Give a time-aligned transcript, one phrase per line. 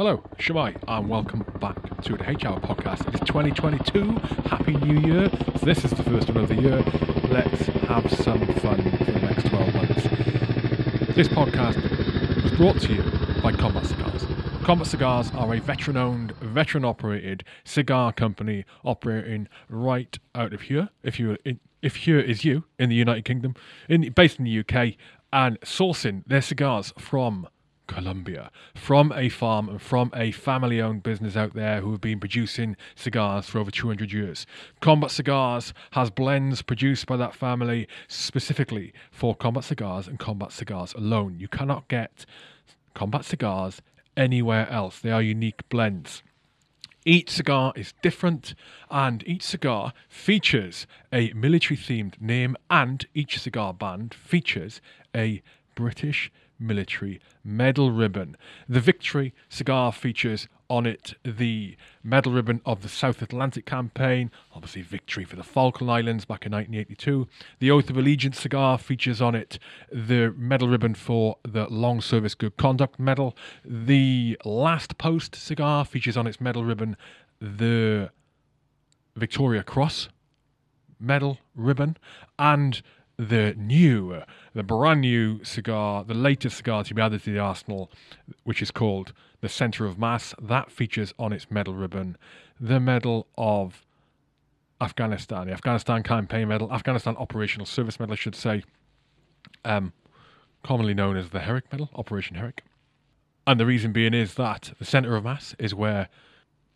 [0.00, 3.06] Hello, Shemai, and welcome back to the H Hour podcast.
[3.06, 4.12] It is 2022.
[4.48, 5.28] Happy New Year.
[5.62, 6.82] This is the first one of the year.
[7.28, 10.02] Let's have some fun for the next 12 months.
[11.14, 14.24] This podcast was brought to you by Combat Cigars.
[14.64, 20.88] Combat Cigars are a veteran owned, veteran operated cigar company operating right out of here.
[21.02, 23.54] If you in, if here is you in the United Kingdom,
[23.86, 24.94] in based in the UK,
[25.30, 27.48] and sourcing their cigars from
[27.90, 32.20] Colombia, from a farm and from a family owned business out there who have been
[32.20, 34.46] producing cigars for over 200 years.
[34.80, 40.94] Combat Cigars has blends produced by that family specifically for Combat Cigars and Combat Cigars
[40.94, 41.40] alone.
[41.40, 42.24] You cannot get
[42.94, 43.82] Combat Cigars
[44.16, 46.22] anywhere else, they are unique blends.
[47.04, 48.54] Each cigar is different,
[48.88, 54.80] and each cigar features a military themed name, and each cigar band features
[55.12, 55.42] a
[55.74, 56.30] British
[56.60, 58.36] military medal ribbon.
[58.68, 64.82] The Victory cigar features on it the medal ribbon of the South Atlantic campaign, obviously
[64.82, 67.26] victory for the Falkland Islands back in 1982.
[67.58, 69.58] The Oath of Allegiance cigar features on it
[69.92, 73.36] the medal ribbon for the Long Service Good Conduct Medal.
[73.64, 76.96] The Last Post cigar features on its medal ribbon
[77.40, 78.10] the
[79.16, 80.08] Victoria Cross
[81.00, 81.96] medal ribbon
[82.38, 82.82] and
[83.28, 84.22] the new,
[84.54, 87.90] the brand new cigar, the latest cigar to be added to the arsenal,
[88.44, 89.12] which is called
[89.42, 90.34] the Center of Mass.
[90.40, 92.16] That features on its medal ribbon
[92.58, 93.84] the Medal of
[94.80, 98.64] Afghanistan, the Afghanistan Campaign Medal, Afghanistan Operational Service Medal, I should say,
[99.64, 99.92] um,
[100.62, 102.64] commonly known as the Herrick Medal, Operation Herrick.
[103.46, 106.08] And the reason being is that the Center of Mass is where,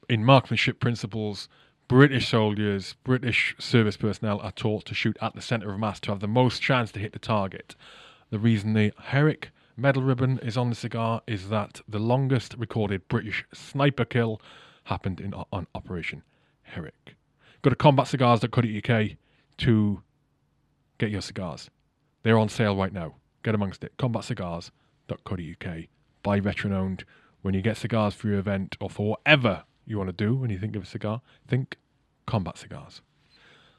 [0.08, 1.48] in marksmanship principles,
[1.86, 6.10] British soldiers, British service personnel are taught to shoot at the centre of mass to
[6.10, 7.74] have the most chance to hit the target.
[8.30, 13.06] The reason the Herrick medal ribbon is on the cigar is that the longest recorded
[13.08, 14.40] British sniper kill
[14.84, 16.22] happened in on Operation
[16.62, 17.16] Herrick.
[17.62, 19.10] Go to combatcigars.co.uk
[19.58, 20.02] to
[20.98, 21.70] get your cigars.
[22.22, 23.16] They're on sale right now.
[23.42, 23.96] Get amongst it.
[23.98, 25.76] Combatcigars.co.uk.
[26.22, 27.04] Buy veteran owned.
[27.42, 30.50] When you get cigars for your event or for whatever you want to do when
[30.50, 31.76] you think of a cigar, think
[32.26, 33.00] combat cigars.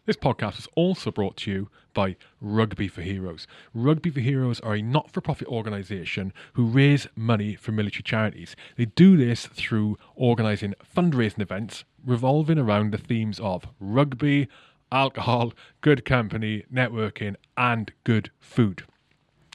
[0.06, 3.48] This podcast is also brought to you by Rugby for Heroes.
[3.74, 8.56] Rugby for Heroes are a not for profit organisation who raise money for military charities.
[8.78, 14.48] They do this through organising fundraising events revolving around the themes of rugby,
[14.92, 18.84] alcohol, good company, networking, and good food.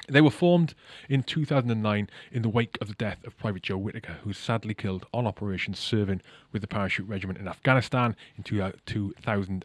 [0.09, 0.75] They were formed
[1.09, 4.75] in 2009 in the wake of the death of Private Joe Whitaker, who was sadly
[4.75, 6.23] killed on operation serving
[6.53, 9.65] with the Parachute Regiment in Afghanistan in 2008.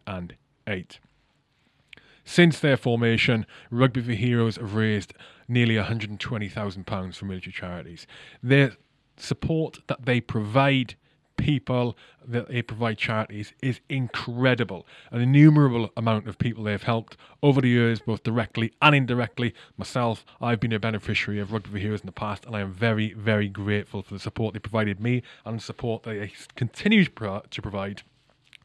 [0.68, 5.14] Uh, Since their formation, Rugby for Heroes have raised
[5.48, 8.06] nearly £120,000 for military charities.
[8.44, 8.76] Their
[9.18, 10.96] support that they provide
[11.38, 11.98] people
[12.28, 14.86] that they provide charities is incredible.
[15.12, 19.54] An innumerable amount of people they have helped over the years, both directly and indirectly.
[19.78, 22.74] Myself, I've been a beneficiary of Rugby for Heroes in the past, and I am
[22.74, 27.62] very, very grateful for the support they provided me and the support they continue to
[27.62, 28.02] provide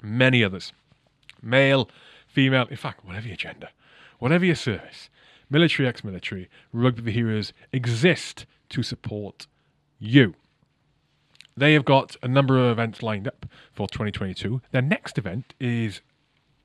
[0.03, 0.73] many others.
[1.43, 1.89] Male,
[2.27, 3.69] female, in fact, whatever your gender,
[4.19, 5.11] whatever your service,
[5.49, 9.47] military, ex military, Rugby for Heroes exist to support
[9.99, 10.35] you.
[11.57, 14.63] They have got a number of events lined up for 2022.
[14.71, 16.01] Their next event is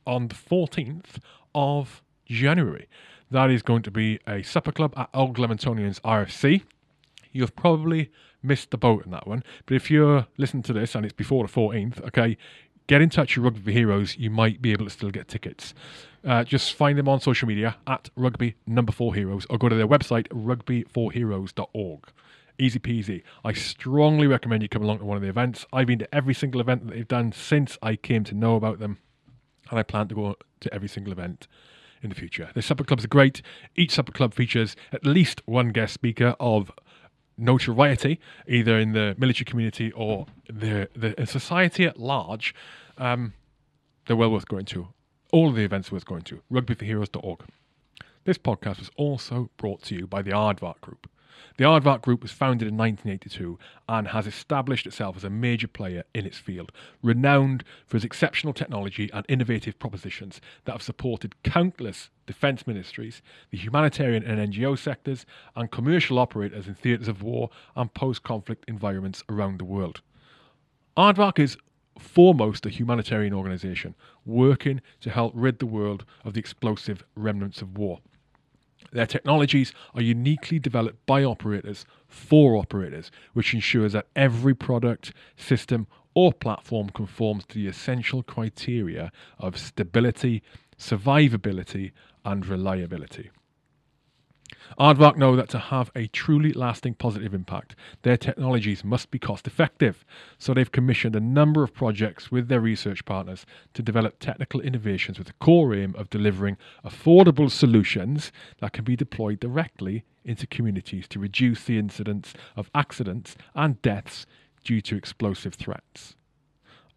[0.05, 1.19] on the 14th
[1.53, 2.87] of January.
[3.31, 6.63] That is going to be a supper club at Old Glemontonians RFC.
[7.31, 8.11] You have probably
[8.43, 11.45] missed the boat in that one, but if you're listening to this and it's before
[11.45, 12.37] the 14th, okay,
[12.87, 14.15] get in touch with Rugby Heroes.
[14.17, 15.73] You might be able to still get tickets.
[16.23, 19.75] Uh, just find them on social media at Rugby Number Four Heroes or go to
[19.75, 21.99] their website rugbyforheroes.org
[22.57, 23.23] easy peasy.
[23.43, 25.65] I strongly recommend you come along to one of the events.
[25.73, 28.79] I've been to every single event that they've done since I came to know about
[28.79, 28.99] them,
[29.69, 31.47] and I plan to go to every single event
[32.01, 32.49] in the future.
[32.53, 33.41] The supper clubs are great.
[33.75, 36.71] Each supper club features at least one guest speaker of
[37.37, 42.55] notoriety, either in the military community or the the society at large.
[42.97, 43.33] Um,
[44.05, 44.89] they're well worth going to.
[45.31, 46.41] All of the events are worth going to.
[46.51, 47.41] Rugbyforheroes.org.
[48.23, 51.09] This podcast was also brought to you by the Aardvark Group.
[51.57, 53.57] The Aardvark Group was founded in 1982
[53.87, 56.71] and has established itself as a major player in its field,
[57.01, 63.21] renowned for its exceptional technology and innovative propositions that have supported countless defence ministries,
[63.51, 65.25] the humanitarian and NGO sectors,
[65.55, 70.01] and commercial operators in theatres of war and post conflict environments around the world.
[70.97, 71.57] Aardvark is
[71.99, 73.95] foremost a humanitarian organisation
[74.25, 77.99] working to help rid the world of the explosive remnants of war.
[78.91, 85.87] Their technologies are uniquely developed by operators for operators, which ensures that every product, system,
[86.13, 90.41] or platform conforms to the essential criteria of stability,
[90.77, 91.91] survivability,
[92.23, 93.29] and reliability.
[94.79, 99.47] Aardvark know that to have a truly lasting positive impact, their technologies must be cost
[99.47, 100.03] effective.
[100.37, 105.17] So they've commissioned a number of projects with their research partners to develop technical innovations
[105.17, 111.07] with the core aim of delivering affordable solutions that can be deployed directly into communities
[111.07, 114.25] to reduce the incidence of accidents and deaths
[114.63, 116.15] due to explosive threats.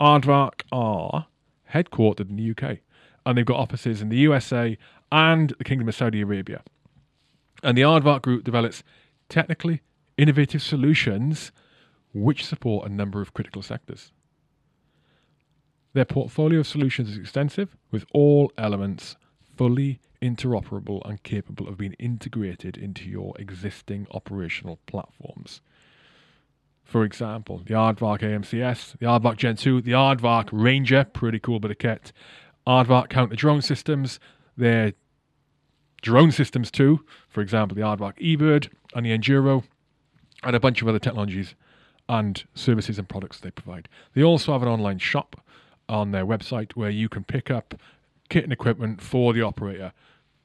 [0.00, 1.26] Aardvark are
[1.72, 2.78] headquartered in the UK
[3.26, 4.78] and they've got offices in the USA
[5.12, 6.62] and the Kingdom of Saudi Arabia.
[7.62, 8.82] And the Aardvark Group develops
[9.28, 9.82] technically
[10.16, 11.52] innovative solutions
[12.14, 14.12] which support a number of critical sectors.
[15.92, 19.16] Their portfolio of solutions is extensive, with all elements
[19.56, 25.60] fully interoperable and capable of being integrated into your existing operational platforms.
[26.84, 31.70] For example, the Aardvark AMCS, the Aardvark Gen 2, the Aardvark Ranger, pretty cool bit
[31.70, 32.12] of kit,
[32.66, 34.18] Aardvark counter drone systems,
[34.56, 34.92] their
[36.02, 39.64] drone systems too, for example, the Aardvark eBird and the Enduro,
[40.42, 41.54] and a bunch of other technologies
[42.08, 43.88] and services and products they provide.
[44.14, 45.40] They also have an online shop
[45.88, 47.74] on their website where you can pick up
[48.28, 49.92] kit and equipment for the operator,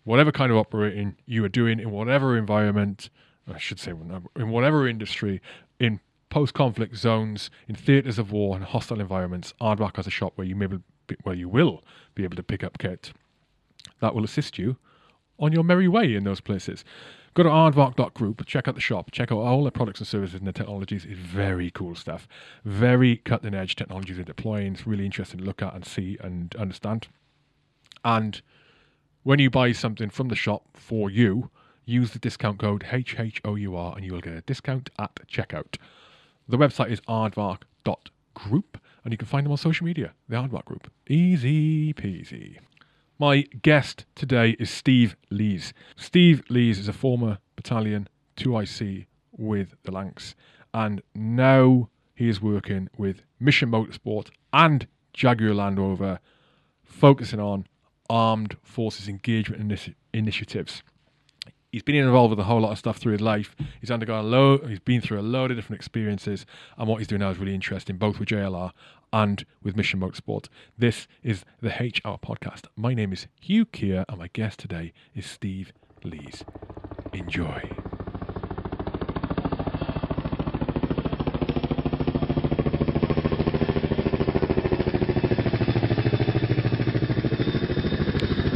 [0.04, 3.10] whatever kind of operating you are doing in whatever environment,
[3.48, 5.42] I should say, in whatever industry,
[5.80, 9.54] in post conflict zones, in theatres of war and hostile environments.
[9.62, 10.80] Aardvark has a shop where you may be,
[11.24, 11.84] where you will
[12.16, 13.14] be able to pick up kit
[14.00, 14.78] that will assist you
[15.40, 16.84] on your merry way in those places.
[17.34, 20.48] Go to aardvark.group, check out the shop, check out all the products and services and
[20.48, 21.04] the technologies.
[21.04, 22.28] It's very cool stuff.
[22.64, 24.74] Very cutting edge technologies they're deploying.
[24.74, 27.08] It's really interesting to look at and see and understand.
[28.06, 28.42] And
[29.24, 31.50] when you buy something from the shop for you,
[31.86, 35.78] use the discount code HHOUR and you will get a discount at checkout.
[36.48, 40.92] The website is aardvark.group and you can find them on social media, the Aardvark Group.
[41.08, 42.58] Easy peasy.
[43.26, 45.74] My guest today is Steve Lees.
[45.96, 50.36] Steve Lees is a former battalion 2IC with the Lancs,
[50.74, 56.20] and now he is working with Mission Motorsport and Jaguar Land Rover,
[56.84, 57.66] focusing on
[58.10, 60.84] armed forces engagement initi- initiatives
[61.74, 63.56] he's been involved with a whole lot of stuff through his life.
[63.82, 66.46] He's undergone a load, he's been through a load of different experiences,
[66.78, 68.72] and what he's doing now is really interesting, both with JLR
[69.14, 70.50] and with Mission Motorsport.
[70.78, 72.66] This is the H Hour podcast.
[72.76, 75.72] My name is Hugh Keir, and my guest today is Steve
[76.04, 76.44] Lees.
[77.14, 77.62] Enjoy.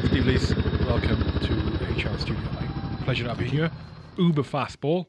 [0.07, 0.55] Steve Lees,
[0.85, 2.43] welcome to H Hour Studio
[3.07, 3.71] pleasure to have you here.
[4.17, 5.05] Uber fastball,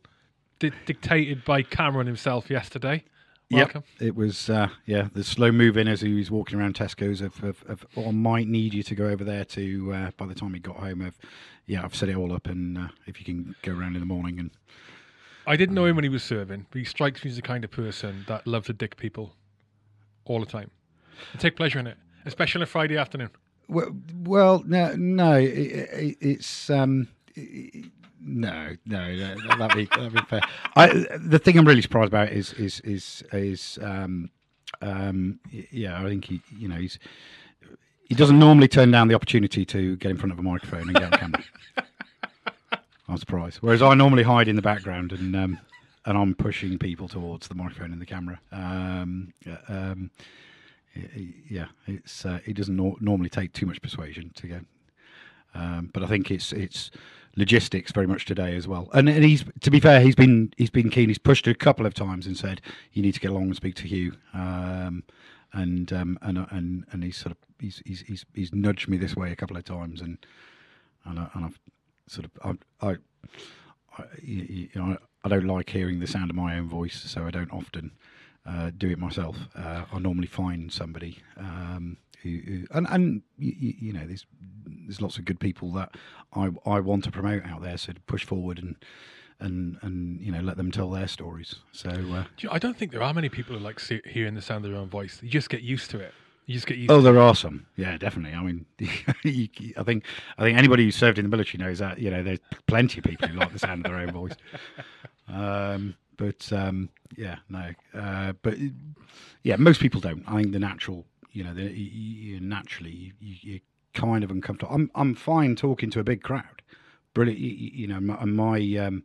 [0.60, 3.02] di- dictated by Cameron himself yesterday.
[3.50, 7.42] Yep, it was uh, yeah the slow moving as he was walking around Tesco's of,
[7.42, 10.34] of, of oh, I might need you to go over there to uh, by the
[10.34, 11.18] time he got home of
[11.66, 14.06] yeah I've set it all up and uh, if you can go around in the
[14.06, 14.50] morning and
[15.46, 17.64] I didn't know him when he was serving, but he strikes me as the kind
[17.64, 19.32] of person that loves to dick people
[20.26, 20.70] all the time.
[21.32, 21.96] And take pleasure in it,
[22.26, 23.30] especially on a Friday afternoon.
[23.66, 27.08] Well, well no, no, it, it, it's um,
[28.20, 30.40] no, no, no that'd be that'd be fair.
[30.76, 30.88] I,
[31.18, 34.30] the thing I'm really surprised about is is is is um,
[34.82, 36.98] um, yeah, I think he, you know, he's
[38.08, 40.94] he doesn't normally turn down the opportunity to get in front of a microphone and
[40.94, 41.44] get on camera.
[43.08, 43.58] I'm surprised.
[43.58, 45.58] Whereas I normally hide in the background and um,
[46.04, 48.40] and I'm pushing people towards the microphone and the camera.
[48.50, 49.32] Um,
[49.68, 50.10] um,
[51.48, 54.64] yeah, it's uh, it doesn't no- normally take too much persuasion to get.
[55.54, 56.90] Um, but I think it's it's
[57.38, 58.90] logistics very much today as well.
[58.92, 61.09] And, and he's to be fair, he's been he's been keen.
[61.09, 62.61] He's pushed a couple of times and said
[62.92, 64.12] you need to get along and speak to Hugh.
[64.35, 65.04] Um,
[65.52, 69.16] and um, and and and he's sort of he's, he's he's he's nudged me this
[69.16, 70.18] way a couple of times, and
[71.04, 71.59] and, I, and I've
[72.07, 72.97] sort of I I,
[73.97, 77.30] I, you know, I don't like hearing the sound of my own voice, so I
[77.30, 77.92] don't often
[78.47, 79.37] uh, do it myself.
[79.54, 84.26] Uh, I normally find somebody um, who, who, and and you, you, know there's
[84.66, 85.96] there's lots of good people that
[86.34, 88.76] I I want to promote out there, so to push forward and
[89.40, 91.56] and and you know let them tell their stories.
[91.72, 94.70] So uh, I don't think there are many people who like hearing the sound of
[94.70, 95.20] their own voice.
[95.22, 96.12] You just get used to it.
[96.46, 96.90] You just get used.
[96.90, 97.66] Oh, there are some.
[97.76, 98.37] Yeah, definitely.
[98.37, 100.04] I mean, I think
[100.38, 103.04] I think anybody who served in the military knows that you know there's plenty of
[103.04, 104.34] people who like the sound of their own voice.
[105.30, 107.70] Um, but um, yeah, no.
[107.94, 108.56] Uh, but
[109.42, 110.25] yeah, most people don't.
[110.26, 113.61] I think the natural you know, the, you, naturally you, you're
[113.94, 114.75] kind of uncomfortable.
[114.75, 116.62] I'm I'm fine talking to a big crowd,
[117.14, 117.40] brilliant.
[117.40, 119.04] You, you know, my, and my um,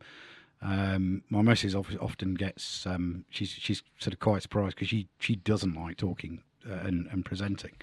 [0.61, 5.35] um, my missus often gets um, she's she's sort of quite surprised because she she
[5.35, 7.73] doesn't like talking uh, and, and presenting,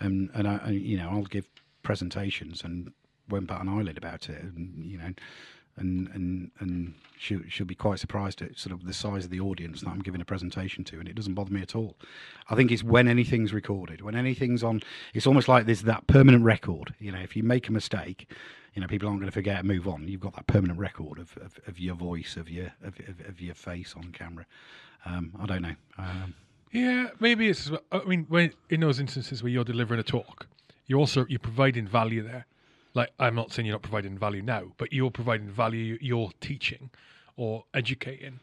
[0.00, 1.48] and and I, I you know I'll give
[1.82, 2.92] presentations and
[3.28, 5.12] won't bat an eyelid about it, and you know.
[5.78, 9.40] And and and she she'll be quite surprised at sort of the size of the
[9.40, 11.96] audience that I'm giving a presentation to, and it doesn't bother me at all.
[12.48, 14.80] I think it's when anything's recorded, when anything's on.
[15.12, 16.94] It's almost like there's that permanent record.
[16.98, 18.30] You know, if you make a mistake,
[18.74, 20.08] you know people aren't going to forget and move on.
[20.08, 23.40] You've got that permanent record of, of, of your voice, of your of, of, of
[23.40, 24.46] your face on camera.
[25.04, 25.74] Um, I don't know.
[25.98, 26.34] Um,
[26.72, 27.70] Yeah, maybe it's.
[27.92, 30.46] I mean, when in those instances where you're delivering a talk,
[30.86, 32.46] you also you're providing value there.
[32.96, 35.98] Like I'm not saying you're not providing value now, but you're providing value.
[36.00, 36.88] You're teaching
[37.36, 38.40] or educating.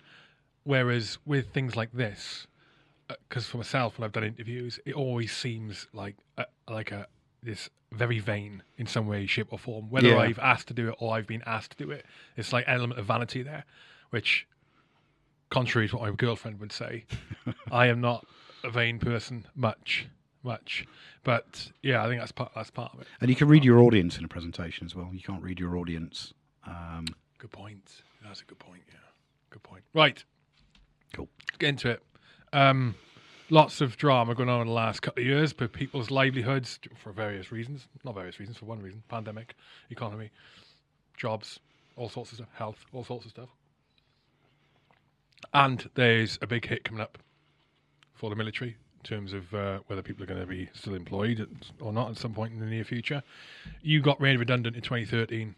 [0.63, 2.45] Whereas with things like this,
[3.09, 7.07] uh, because for myself when I've done interviews, it always seems like a, like a
[7.41, 9.89] this very vain in some way, shape, or form.
[9.89, 10.19] Whether Yeah.
[10.19, 12.05] I've asked to do it or I've been asked to do it,
[12.37, 13.65] it's like an element of vanity there,
[14.11, 14.47] which,
[15.49, 17.05] contrary to what my girlfriend would say,
[17.71, 18.25] I am not
[18.63, 20.07] a vain person much,
[20.43, 20.85] much.
[21.23, 23.07] But yeah, I think that's part that's part of it.
[23.21, 25.09] and you can read your audience in a presentation as well.
[25.13, 26.33] You can't read your audience.
[26.65, 27.05] Um,
[27.37, 28.03] Good point.
[28.23, 28.83] That's a good point.
[28.87, 28.95] Yeah,
[29.49, 29.83] good point.
[29.93, 30.23] Right,
[31.13, 31.27] cool.
[31.49, 32.01] let's get into it.
[32.53, 32.95] Um,
[33.49, 37.11] lots of drama going on in the last couple of years, but people's livelihoods for
[37.11, 37.87] various reasons.
[38.05, 38.57] Not various reasons.
[38.57, 39.55] For one reason, pandemic,
[39.89, 40.29] economy,
[41.17, 41.59] jobs,
[41.97, 43.49] all sorts of stuff, health, all sorts of stuff.
[45.53, 47.17] And there's a big hit coming up
[48.13, 51.47] for the military terms of uh, whether people are going to be still employed
[51.79, 53.21] or not at some point in the near future.
[53.81, 55.55] You got made redundant in 2013,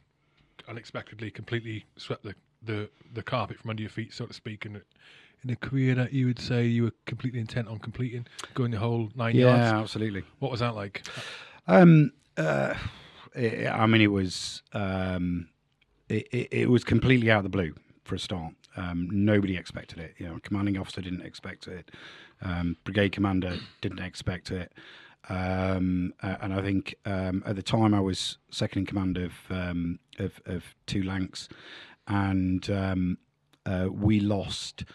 [0.68, 4.76] unexpectedly, completely swept the, the, the carpet from under your feet, so to speak, in
[4.78, 4.82] a,
[5.44, 8.80] in a career that you would say you were completely intent on completing, going the
[8.80, 9.82] whole nine Yeah, yards.
[9.82, 10.24] absolutely.
[10.40, 11.04] What was that like?
[11.68, 12.74] Um, uh,
[13.36, 15.50] i I mean, it was um,
[16.10, 17.74] it, it, it was completely out of the blue
[18.04, 18.54] for a start.
[18.78, 20.16] Um, nobody expected it.
[20.18, 21.92] You know, commanding officer didn't expect it.
[22.42, 24.74] Um, brigade commander didn't expect it.
[25.28, 29.34] Um, uh, and I think um, at the time I was second in command of
[29.50, 31.50] um, of, of two Lancs,
[32.08, 33.18] and um,
[33.66, 34.86] uh, we lost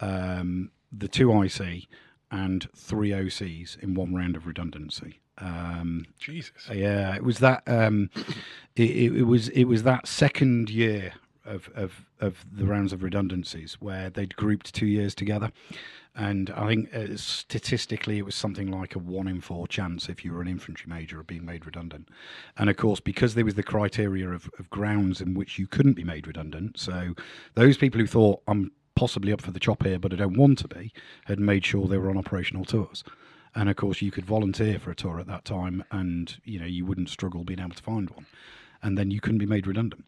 [0.00, 1.86] um, the two IC
[2.30, 5.20] and three OCs in one round of redundancy.
[5.38, 6.52] Um, Jesus.
[6.72, 7.62] yeah, it was that.
[7.66, 8.10] Um,
[8.74, 11.12] it, it, it was it was that second year
[11.46, 15.52] of, of of the rounds of redundancies where they'd grouped two years together,
[16.14, 20.24] and I think uh, statistically it was something like a one in four chance if
[20.24, 22.08] you were an infantry major of being made redundant,
[22.56, 25.94] and of course because there was the criteria of, of grounds in which you couldn't
[25.94, 27.14] be made redundant, so
[27.54, 30.58] those people who thought I'm possibly up for the chop here but I don't want
[30.58, 30.92] to be
[31.26, 33.04] had made sure they were on operational tours.
[33.54, 36.66] And of course you could volunteer for a tour at that time and you know
[36.66, 38.26] you wouldn't struggle being able to find one.
[38.82, 40.04] And then you couldn't be made redundant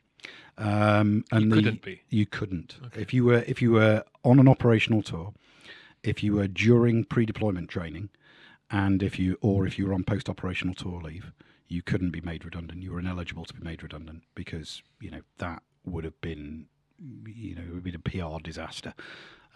[0.56, 2.02] um, and You the- couldn't be?
[2.08, 2.76] you couldn't.
[2.94, 5.32] If you were if you were on an operational tour
[6.02, 8.08] if you were during pre-deployment training
[8.70, 11.32] and if you or if you were on post-operational tour leave
[11.66, 12.82] you couldn't be made redundant.
[12.82, 16.66] You were ineligible to be made redundant because you know that would have been
[17.26, 18.94] you know it would be a PR disaster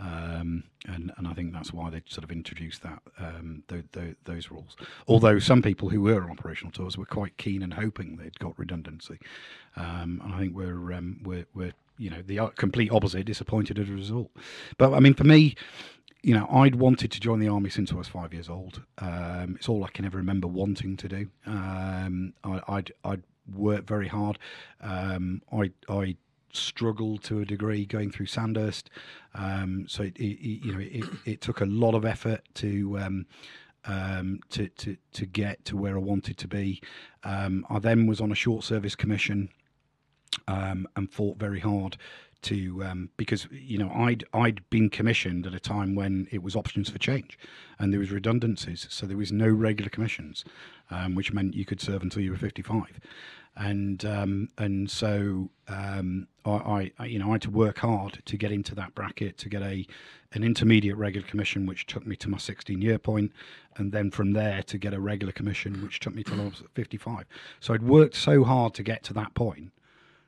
[0.01, 4.17] um, and and I think that's why they sort of introduced that um, th- th-
[4.25, 4.77] those rules.
[5.07, 8.59] Although some people who were on operational tours were quite keen and hoping they'd got
[8.59, 9.19] redundancy,
[9.77, 13.89] um, and I think we're um, we're we're you know the complete opposite, disappointed as
[13.89, 14.31] a result.
[14.79, 15.55] But I mean, for me,
[16.23, 18.83] you know, I'd wanted to join the army since I was five years old.
[18.99, 21.29] Um, it's all I can ever remember wanting to do.
[21.47, 23.23] Um, I, I'd I'd
[23.53, 24.39] worked very hard.
[24.81, 26.17] Um, I I
[26.53, 28.91] struggled to a degree going through Sandhurst.
[29.35, 32.99] Um, so it, it, you know it, it took a lot of effort to.
[32.99, 33.27] Um,
[33.85, 36.81] um, to, to to get to where I wanted to be,
[37.25, 39.49] um, I then was on a short service commission
[40.47, 41.97] um, and fought very hard
[42.43, 46.57] to um, because you know I'd I'd been commissioned at a time when it was
[46.57, 47.39] options for change,
[47.79, 50.45] and there was redundancies, so there was no regular commissions,
[50.91, 53.01] um, which meant you could serve until you were fifty five,
[53.57, 58.37] and um, and so um, I, I you know I had to work hard to
[58.37, 59.87] get into that bracket to get a
[60.33, 63.33] an intermediate regular commission, which took me to my sixteen year point,
[63.77, 66.25] and then from there to get a regular commission, which took me
[66.75, 67.27] fifty five.
[67.61, 69.73] So I'd worked so hard to get to that point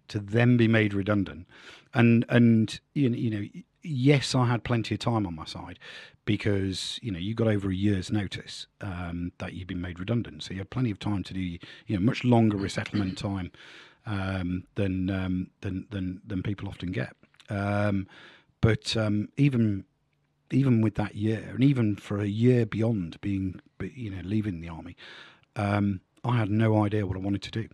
[0.08, 1.46] to then be made redundant
[1.94, 3.44] and and you know
[3.84, 5.78] yes i had plenty of time on my side
[6.24, 10.42] because you know you got over a year's notice um, that you've been made redundant.
[10.42, 11.60] So you had plenty of time to do you
[11.90, 13.52] know much longer resettlement time
[14.06, 17.14] um, than, um, than than than people often get.
[17.50, 18.06] Um,
[18.60, 19.84] but um, even
[20.50, 24.68] even with that year and even for a year beyond being you know leaving the
[24.68, 24.94] army
[25.56, 27.68] um, i had no idea what i wanted to do.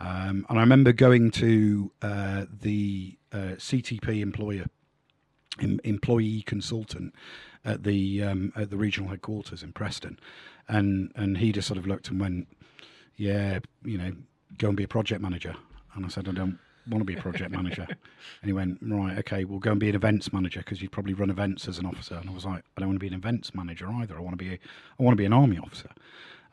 [0.00, 4.66] Um, and I remember going to uh, the uh, CTP employer
[5.60, 7.14] em- employee consultant
[7.64, 10.18] at the um, at the regional headquarters in Preston,
[10.68, 12.48] and and he just sort of looked and went,
[13.16, 14.12] "Yeah, you know,
[14.58, 15.54] go and be a project manager."
[15.94, 19.18] And I said, "I don't want to be a project manager." and he went, "Right,
[19.18, 21.86] okay, we'll go and be an events manager because you'd probably run events as an
[21.86, 24.16] officer." And I was like, "I don't want to be an events manager either.
[24.16, 24.58] I want to be a,
[24.98, 25.90] I want to be an army officer."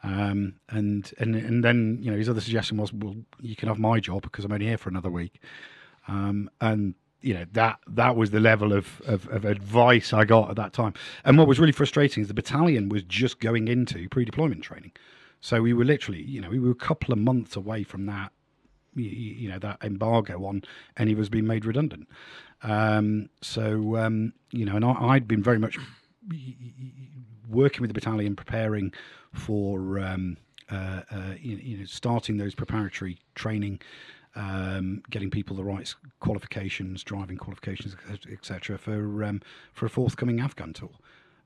[0.04, 3.80] Um, and and and then you know his other suggestion was, well, you can have
[3.80, 5.42] my job because I'm only here for another week.
[6.08, 10.50] Um, and you know that that was the level of, of, of advice I got
[10.50, 10.94] at that time.
[11.24, 14.92] And what was really frustrating is the battalion was just going into pre-deployment training,
[15.42, 18.32] so we were literally, you know, we were a couple of months away from that,
[18.96, 20.64] you, know, that embargo on
[20.98, 22.08] any of us being made redundant.
[22.64, 25.78] Um, so um, you know, and I, I'd been very much
[27.50, 28.94] working with the battalion, preparing
[29.34, 30.38] for um,
[30.72, 33.80] uh, uh, you, you, know starting those preparatory training,
[34.36, 37.96] um, getting people the right qualifications, driving qualifications,
[38.32, 38.78] etc.
[38.78, 39.42] for um,
[39.74, 40.92] for a forthcoming Afghan tour,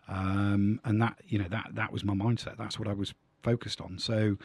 [0.08, 2.58] um, and that you know that that was my mindset.
[2.58, 4.00] That's what I was focused on.
[4.00, 4.38] So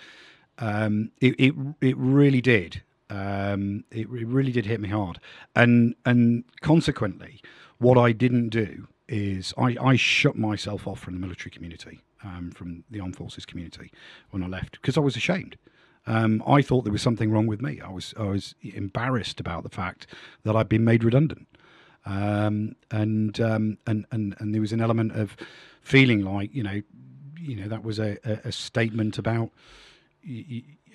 [0.59, 2.83] um, it, it it really did.
[3.11, 5.21] Um, it, it really did hit me hard,
[5.55, 7.41] and and consequently,
[7.79, 12.51] what I didn't do is I, I shut myself off from the military community, um,
[12.51, 13.93] from the armed forces community
[14.31, 15.57] when I left because I was ashamed.
[16.07, 17.81] Um, I thought there was something wrong with me.
[17.81, 20.07] I was I was embarrassed about the fact
[20.43, 21.49] that I'd been made redundant,
[22.05, 25.37] um, and, um, and and and there was an element of
[25.81, 26.83] feeling like you know,
[27.41, 29.51] you know that was a, a, a statement about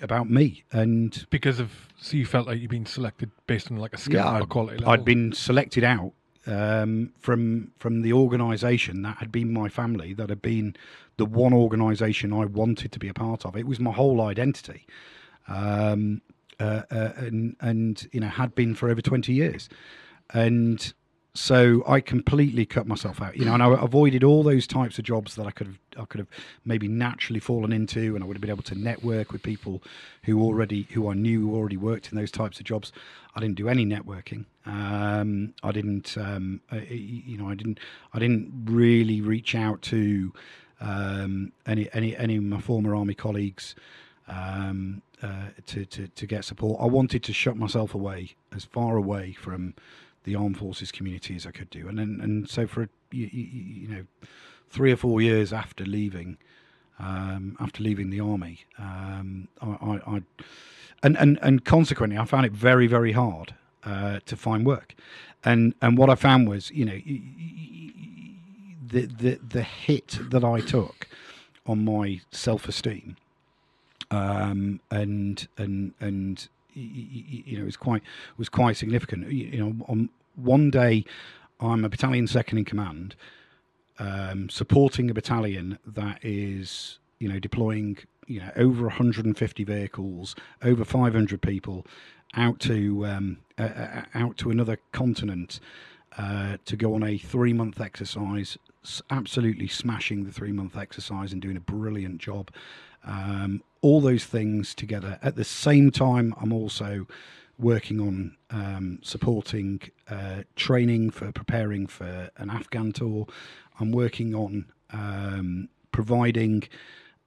[0.02, 3.92] about me and because of so you felt like you'd been selected based on like
[3.92, 4.92] a skill yeah, or quality level.
[4.92, 6.12] I'd been selected out
[6.46, 10.76] um, from from the organisation that had been my family, that had been
[11.16, 13.56] the one organisation I wanted to be a part of.
[13.56, 14.86] It was my whole identity,
[15.48, 16.22] um,
[16.58, 19.68] uh, uh, and and you know had been for over twenty years,
[20.32, 20.92] and
[21.34, 25.04] so I completely cut myself out, you know, and I avoided all those types of
[25.04, 26.28] jobs that I could have, I could have
[26.64, 29.82] maybe naturally fallen into, and I would have been able to network with people
[30.24, 32.92] who already, who I knew who already worked in those types of jobs.
[33.36, 34.46] I didn't do any networking.
[34.66, 37.78] Um, I didn't, um, I, you know, I didn't,
[38.12, 40.32] I didn't really reach out to
[40.80, 43.76] um, any, any, any of my former army colleagues.
[44.26, 48.96] Um, uh, to, to to get support, I wanted to shut myself away as far
[48.96, 49.74] away from
[50.24, 51.88] the armed forces community as I could do.
[51.88, 54.04] And then, and so for you, you, know
[54.68, 56.36] three or four years after leaving,
[56.98, 60.22] um, after leaving the army, um, I, I, I,
[61.02, 63.54] and and and consequently, I found it very very hard
[63.84, 64.94] uh, to find work.
[65.44, 67.00] And and what I found was, you know,
[68.86, 71.08] the the the hit that I took
[71.66, 73.16] on my self esteem,
[74.10, 78.02] um, and and and you know, it was quite
[78.36, 79.30] was quite significant.
[79.30, 81.04] You know, on one day,
[81.60, 83.16] I'm a battalion second in command,
[83.98, 90.84] um, supporting a battalion that is, you know, deploying, you know, over 150 vehicles, over
[90.84, 91.86] 500 people,
[92.34, 95.60] out to um, uh, out to another continent.
[96.18, 98.58] Uh, to go on a three month exercise,
[99.10, 102.50] absolutely smashing the three month exercise and doing a brilliant job.
[103.04, 105.18] Um, all those things together.
[105.22, 107.06] At the same time, I'm also
[107.58, 113.26] working on um, supporting uh, training for preparing for an Afghan tour.
[113.78, 116.64] I'm working on um, providing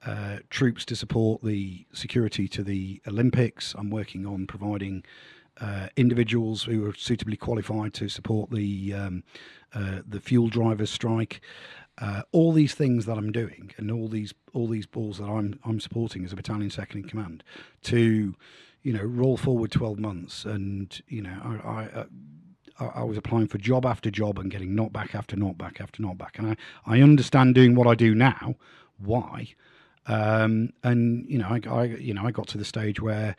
[0.05, 3.73] uh, troops to support the security to the Olympics.
[3.77, 5.03] I'm working on providing
[5.61, 9.23] uh, individuals who are suitably qualified to support the um,
[9.73, 11.41] uh, the fuel drivers strike.
[11.99, 15.59] Uh, all these things that I'm doing, and all these all these balls that I'm
[15.63, 17.43] I'm supporting as a battalion second in command,
[17.83, 18.35] to
[18.81, 21.69] you know roll forward 12 months, and you know I.
[21.69, 22.05] I uh,
[22.79, 26.39] I was applying for job after job and getting knocked back after knockback after knockback,
[26.39, 26.55] and I,
[26.87, 28.55] I understand doing what I do now
[28.97, 29.49] why,
[30.07, 33.35] um, and you know I, I you know I got to the stage where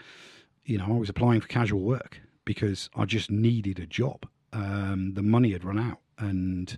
[0.64, 4.26] you know I was applying for casual work because I just needed a job.
[4.52, 6.76] Um, the money had run out, and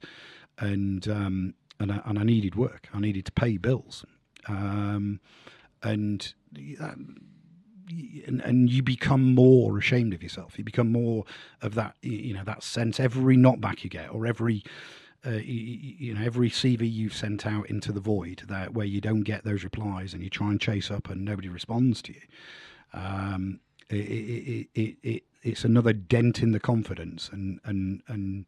[0.58, 2.88] and um, and I, and I needed work.
[2.92, 4.04] I needed to pay bills,
[4.48, 5.20] um,
[5.82, 6.96] and, that,
[8.26, 10.58] and and you become more ashamed of yourself.
[10.58, 11.24] You become more
[11.62, 12.98] of that you know that sense.
[12.98, 14.64] Every knockback you get, or every
[15.26, 19.00] uh, you, you, know every CV you've sent out into the void that where you
[19.00, 22.20] don't get those replies and you try and chase up and nobody responds to you.
[22.92, 28.46] Um, it, it, it, it, it's another dent in the confidence and and and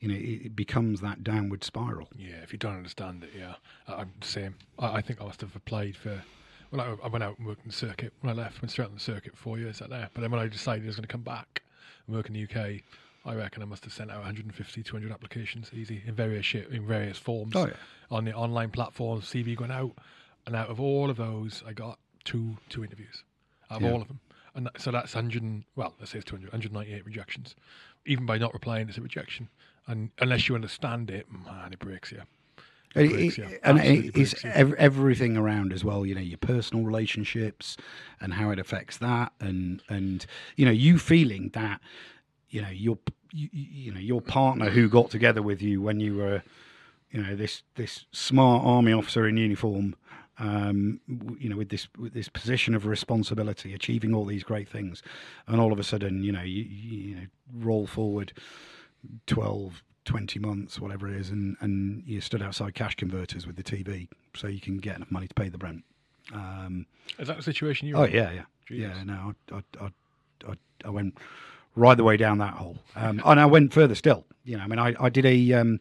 [0.00, 2.08] you know, it, it, becomes that downward spiral.
[2.16, 3.54] Yeah, if you don't understand it, yeah,
[3.86, 4.54] I'm the same.
[4.78, 6.22] I, I think I must have applied for
[6.70, 8.12] Well, I, I went out and worked in the circuit.
[8.20, 10.08] When I left, went straight on the circuit for four years out there.
[10.14, 11.62] But then when I decided I was going to come back
[12.06, 12.80] and work in the UK,
[13.26, 17.18] I reckon I must have sent out 150, 200 applications, easy, in various in various
[17.18, 17.74] forms Oh, yeah.
[18.10, 19.26] on the online platforms.
[19.26, 19.92] CV going out,
[20.46, 23.22] and out of all of those, I got two two interviews
[23.70, 23.92] out of Yeah.
[23.92, 24.20] all of them.
[24.54, 25.64] And that, so that's 100.
[25.76, 27.54] Well, let's say it's 200, 198 rejections.
[28.06, 29.48] Even by not replying, it's a rejection.
[29.90, 32.22] And unless you understand it, man, it breaks you.
[32.94, 33.58] And, breaks it- you.
[33.64, 34.50] and Absolutely it- it's breaks you.
[34.50, 36.06] ev- everything around as well.
[36.06, 37.76] You know, your personal relationships
[38.20, 40.24] and how it affects that, and and
[40.56, 41.80] you know, you feeling that,
[42.50, 42.98] you know, your
[43.32, 46.42] you, you know your partner who got together with you when you were,
[47.10, 49.94] you know, this this smart army officer in uniform.
[50.38, 51.00] Um,
[51.38, 55.02] you know, with this with this position of responsibility, achieving all these great things,
[55.46, 58.32] and all of a sudden, you know, you, you, you know, roll forward
[59.26, 63.62] 12, 20 months, whatever it is, and, and you stood outside cash converters with the
[63.62, 65.84] TV so you can get enough money to pay the rent.
[66.32, 66.86] Um,
[67.18, 68.12] Is that the situation you oh, in?
[68.12, 68.44] yeah, yeah.
[68.66, 68.96] Jesus.
[68.96, 69.90] Yeah, no, I, I, I,
[70.48, 71.18] I, I went
[71.74, 72.78] right the way down that hole.
[72.96, 74.24] Um, and I went further still.
[74.44, 75.80] You know, I mean, I, I did a, um,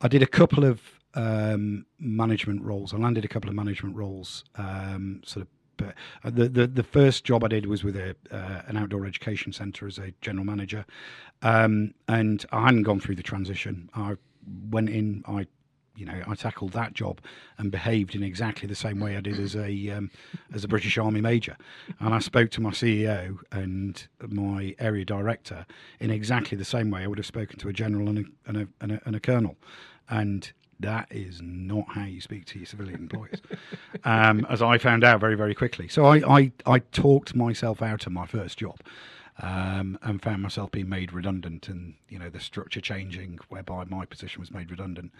[0.00, 0.80] I did a couple of
[1.14, 2.94] um, management roles.
[2.94, 5.48] I landed a couple of management roles, um, sort of.
[5.80, 9.06] But uh, the, the the first job I did was with a uh, an outdoor
[9.06, 10.84] education centre as a general manager,
[11.42, 13.90] um, and I hadn't gone through the transition.
[13.94, 14.16] I
[14.70, 15.24] went in.
[15.26, 15.46] I
[15.96, 17.20] you know, I tackled that job
[17.58, 20.10] and behaved in exactly the same way I did as a um,
[20.54, 21.56] as a British Army major.
[21.98, 25.66] And I spoke to my CEO and my area director
[25.98, 28.56] in exactly the same way I would have spoken to a general and a and
[28.56, 29.56] a, and a, and a colonel.
[30.08, 33.40] And that is not how you speak to your civilian employees,
[34.04, 35.88] um, as I found out very very quickly.
[35.88, 38.80] So I, I I talked myself out of my first job
[39.42, 44.04] um, and found myself being made redundant, and you know the structure changing, whereby my
[44.04, 45.12] position was made redundant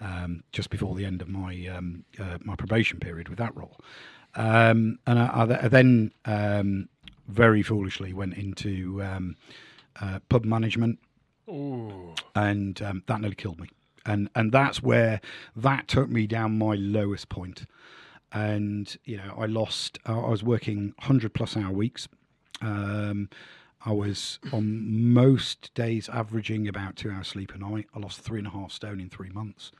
[0.00, 3.78] um, just before the end of my um, uh, my probation period with that role.
[4.34, 6.88] Um, and I, I th- I then um,
[7.28, 9.36] very foolishly went into um,
[10.00, 10.98] uh, pub management,
[11.48, 12.14] Ooh.
[12.34, 13.68] and um, that nearly killed me.
[14.06, 15.20] And and that's where
[15.54, 17.26] that took me down my lowest.
[18.32, 19.98] And you know, I lost.
[20.06, 22.08] I I was working hundred plus hour weeks.
[22.60, 23.28] Um,
[23.84, 27.86] I was on most days averaging about two hours sleep a night.
[27.94, 29.70] I lost three and a half stone in three months.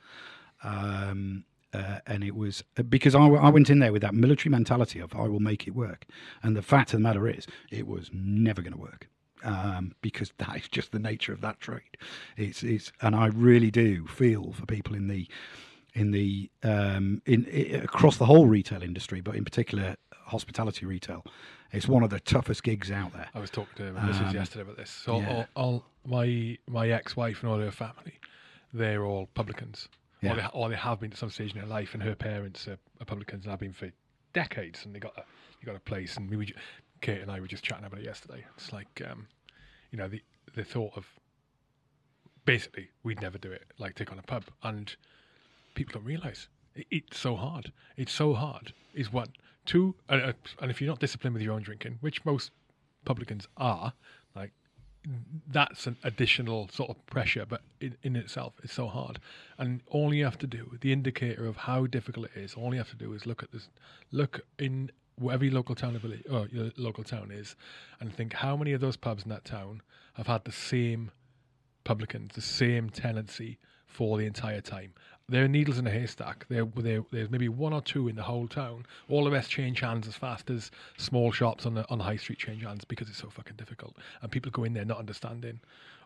[0.63, 4.99] Um, uh, and it was because I, I went in there with that military mentality
[4.99, 6.05] of I will make it work.
[6.41, 9.09] And the fact of the matter is, it was never going to work
[9.47, 11.97] um, because that is just the nature of that trade.
[12.35, 15.27] It's, it's, and I really do feel for people in the
[15.93, 21.23] in the um, in, i across the whole retail industry, but in particular hospitality retail.
[21.71, 23.27] It's one of the toughest gigs out there.
[23.33, 24.89] I was talking to my Um, yesterday about this.
[24.91, 25.33] So yeah.
[25.33, 28.19] all, all my my ex-wife and all her family,
[28.73, 29.89] they're all publicans,
[30.21, 30.31] Yeah.
[30.31, 31.93] or, they, or they have been at some stage in their life.
[31.93, 33.91] And her parents are, are publicans and have been for
[34.33, 34.85] decades.
[34.85, 35.23] And they got a
[35.59, 36.15] they got a place.
[36.17, 36.53] And we, ju-
[37.01, 38.45] Kate and I were just chatting about it yesterday.
[38.55, 39.27] It's like, um,
[39.91, 40.21] you know, the
[40.53, 41.05] the thought of
[42.45, 44.95] basically we'd never do it, like take on a pub, and
[45.75, 47.71] people don't realise it, it's so hard.
[47.95, 48.73] It's so hard.
[48.93, 49.33] Is one,
[49.65, 52.51] two, and, uh, and if you're not disciplined with your own drinking, which most
[53.05, 53.93] publicans are,
[54.35, 54.51] like
[55.47, 59.19] that's an additional sort of pressure, but in, in itself, it's so hard.
[59.57, 62.79] And all you have to do, the indicator of how difficult it is, all you
[62.79, 63.69] have to do is look at this,
[64.11, 67.55] look in whatever your local town village, or your local town is,
[67.99, 69.81] and think how many of those pubs in that town
[70.13, 71.11] have had the same
[71.83, 74.93] publicans, the same tenancy for the entire time.
[75.29, 76.45] There are needles in a haystack.
[76.49, 78.85] They're, they're, there's maybe one or two in the whole town.
[79.09, 82.15] All the rest change hands as fast as small shops on the on the high
[82.15, 83.97] street change hands because it's so fucking difficult.
[84.21, 85.59] And people go in there not understanding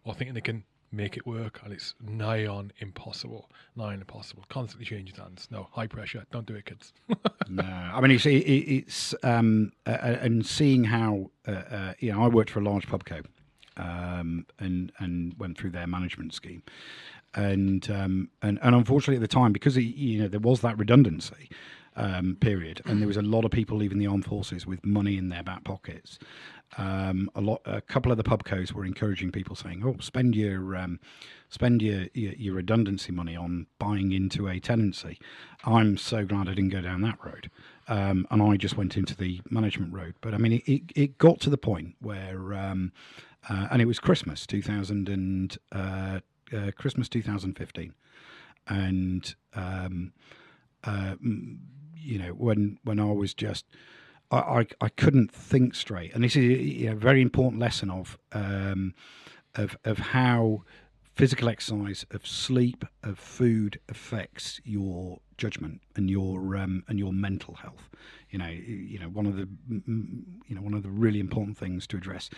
[0.06, 3.50] or thinking they can make it work, and it's nigh on impossible.
[3.76, 4.44] Nigh on impossible.
[4.50, 5.48] Constantly changing hands.
[5.52, 6.26] No high pressure.
[6.32, 6.94] Don't do it, kids.
[7.50, 12.24] No, I mean it's it, it's um, uh, and seeing how uh, uh, you know
[12.24, 13.26] I worked for a large pubco,
[13.76, 16.64] um, and and went through their management scheme,
[17.34, 20.78] and um, and and unfortunately at the time because it, you know there was that
[20.78, 21.50] redundancy
[21.96, 25.18] um, period, and there was a lot of people leaving the armed forces with money
[25.18, 26.20] in their back pockets.
[26.78, 30.76] Um, a lot, a couple of the pubcos were encouraging people, saying, "Oh, spend your
[30.76, 31.00] um,
[31.50, 35.20] spend your, your your redundancy money on buying into a tenancy."
[35.66, 37.52] I'm so glad I didn't go down that road,
[37.90, 40.16] um, and I just went into the management road.
[40.22, 42.94] But I mean, it, it, it got to the point where, um,
[43.50, 46.22] uh, and it was Christmas 2000 and uh,
[46.56, 47.94] uh, Christmas 2015,
[48.68, 50.14] and um,
[50.86, 51.16] uh,
[52.02, 53.66] you know when when I was just
[54.32, 58.94] I, I, I couldn't think straight, and this is a very important lesson of um,
[59.56, 60.64] of of how
[61.16, 67.56] physical exercise, of sleep, of food affects your judgment and your um, and your mental
[67.56, 67.90] health.
[68.30, 71.86] You know, you know one of the you know one of the really important things
[71.88, 72.30] to address,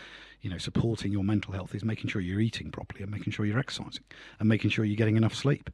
[0.41, 3.45] you know, supporting your mental health is making sure you're eating properly and making sure
[3.45, 4.03] you're exercising
[4.39, 5.69] and making sure you're getting enough sleep.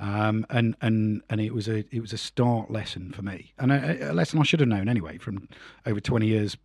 [0.00, 3.72] Um, and and and it was a it was a start lesson for me, and
[3.72, 5.48] a, a lesson I should have known anyway from
[5.86, 6.56] over 20 years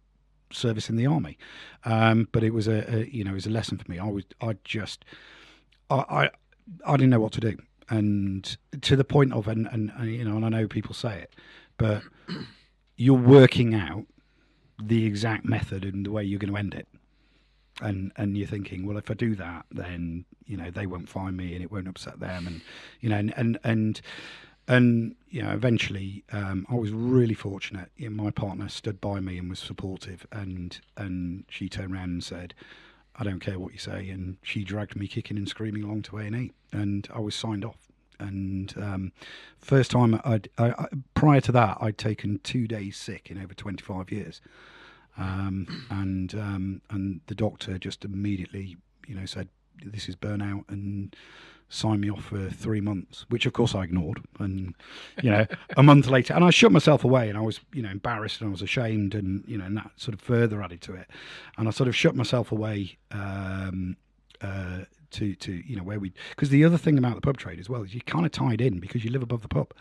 [0.52, 1.38] service in the army.
[1.84, 4.00] Um, but it was a, a, you know it was a lesson for me.
[4.00, 5.04] I was I just
[5.90, 6.30] I, I
[6.86, 7.58] I didn't know what to do,
[7.90, 11.20] and to the point of and, and, and you know and I know people say
[11.20, 11.34] it,
[11.78, 12.04] but
[12.98, 14.06] you're working out
[14.82, 16.88] the exact method and the way you're going to end it.
[17.82, 21.38] And and you're thinking, well, if I do that, then you know they won't find
[21.38, 22.62] me, and it won't upset them, and
[23.00, 24.02] you know, and and and,
[24.68, 27.90] and you know, eventually, um, I was really fortunate.
[27.98, 32.24] Know, my partner stood by me and was supportive, and and she turned around and
[32.24, 32.54] said,
[33.16, 36.18] "I don't care what you say," and she dragged me kicking and screaming along to
[36.18, 37.78] A and E, and I was signed off.
[38.20, 39.12] And um,
[39.58, 43.54] first time I'd I, I, prior to that I'd taken two days sick in over
[43.54, 44.40] 25 years,
[45.18, 48.78] um, and um, and the doctor just immediately
[49.08, 49.50] you know said
[49.84, 51.16] this is burnout and
[51.70, 54.22] sign me off for three months, which of course I ignored.
[54.40, 54.76] And
[55.22, 57.90] you know, a month later, and I shut myself away, and I was you know
[57.90, 60.94] embarrassed and I was ashamed, and you know, and that sort of further added to
[60.94, 61.08] it.
[61.58, 62.98] And I sort of shut myself away.
[63.12, 63.98] Um,
[64.42, 67.60] uh, to to you know where we because the other thing about the pub trade
[67.60, 69.72] as well is you're kind of tied in because you live above the pub,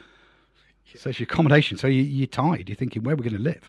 [0.87, 1.01] yeah.
[1.01, 1.77] so it's your accommodation.
[1.77, 2.69] So you, you're tied.
[2.69, 3.69] You're thinking where we're going to live.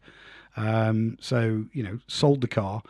[0.55, 2.83] Um, so you know, sold the car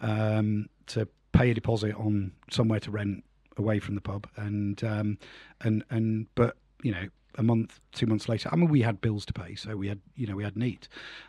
[0.00, 3.24] um, to pay a deposit on somewhere to rent
[3.56, 5.18] away from the pub, and um,
[5.60, 9.24] and and but you know a month, two months later, I mean, we had bills
[9.26, 10.88] to pay, so we had, you know, we had neat.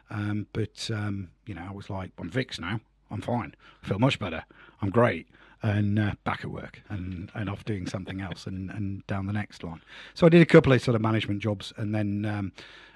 [0.10, 2.80] Um, but um, you know, I was like, I'm fixed now.
[3.12, 3.54] I'm fine.
[3.84, 4.44] I feel much better.
[4.82, 5.28] I'm great
[5.64, 9.34] and uh, back at work and, and off doing something else and, and down the
[9.34, 9.82] next line.
[10.14, 12.52] So I did a couple of sort of management jobs and then um,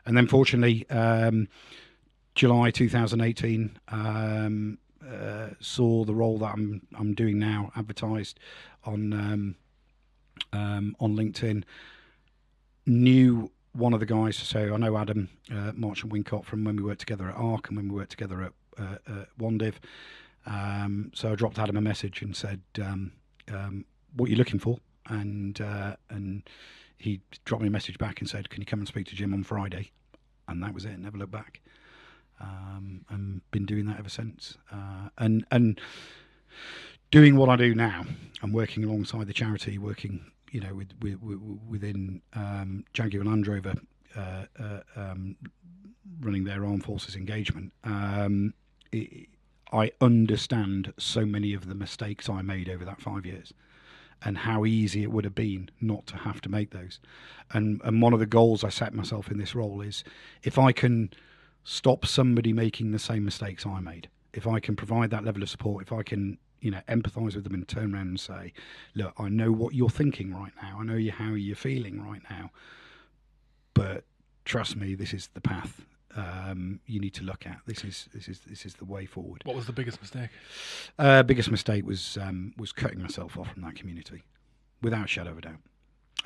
[0.06, 1.48] and then fortunately um,
[2.34, 4.78] July 2018 um,
[5.10, 8.40] uh, saw the role that I'm I'm doing now advertised
[8.84, 9.56] on um,
[10.54, 11.64] um, on LinkedIn.
[12.86, 16.84] Knew one of the guys, so I know Adam uh, Marchant Wincott from when we
[16.84, 19.76] worked together at ARC and when we worked together at, uh, at.
[20.46, 23.12] Um, so I dropped Adam a message and said, um,
[23.52, 26.48] um, "What are you looking for?" And uh, and
[26.98, 29.34] he dropped me a message back and said, "Can you come and speak to Jim
[29.34, 29.92] on Friday?"
[30.48, 30.98] And that was it.
[31.00, 31.62] Never looked back.
[32.40, 34.58] Um, and been doing that ever since.
[34.72, 35.80] Uh, and and
[37.12, 38.06] doing what I do now.
[38.44, 43.48] I'm working alongside the charity, working you know with, with, with within um, Jaguar Land
[43.48, 43.76] Rover,
[44.16, 45.36] uh, uh, um,
[46.20, 47.74] running their armed forces engagement.
[47.84, 48.54] Um,
[48.92, 49.30] it,
[49.72, 53.54] I understand so many of the mistakes I made over that five years
[54.24, 57.00] and how easy it would have been not to have to make those.
[57.52, 60.04] And and one of the goals I set myself in this role is
[60.44, 61.12] if I can
[61.66, 65.50] stop somebody making the same mistakes I made, if I can provide that level of
[65.50, 68.54] support, if I can you know empathize with them and turn around and say,
[68.96, 70.78] look, I know what you're thinking right now.
[70.80, 72.52] I know you how you're feeling right now,
[73.74, 74.06] but
[74.46, 77.60] trust me, this is the path um, you need to look at.
[77.66, 79.42] This is this is this is the way forward.
[79.44, 80.30] What was the biggest mistake?
[80.98, 84.24] Uh, biggest mistake was um, was cutting myself off from that community,
[84.82, 85.60] without shadow of a doubt.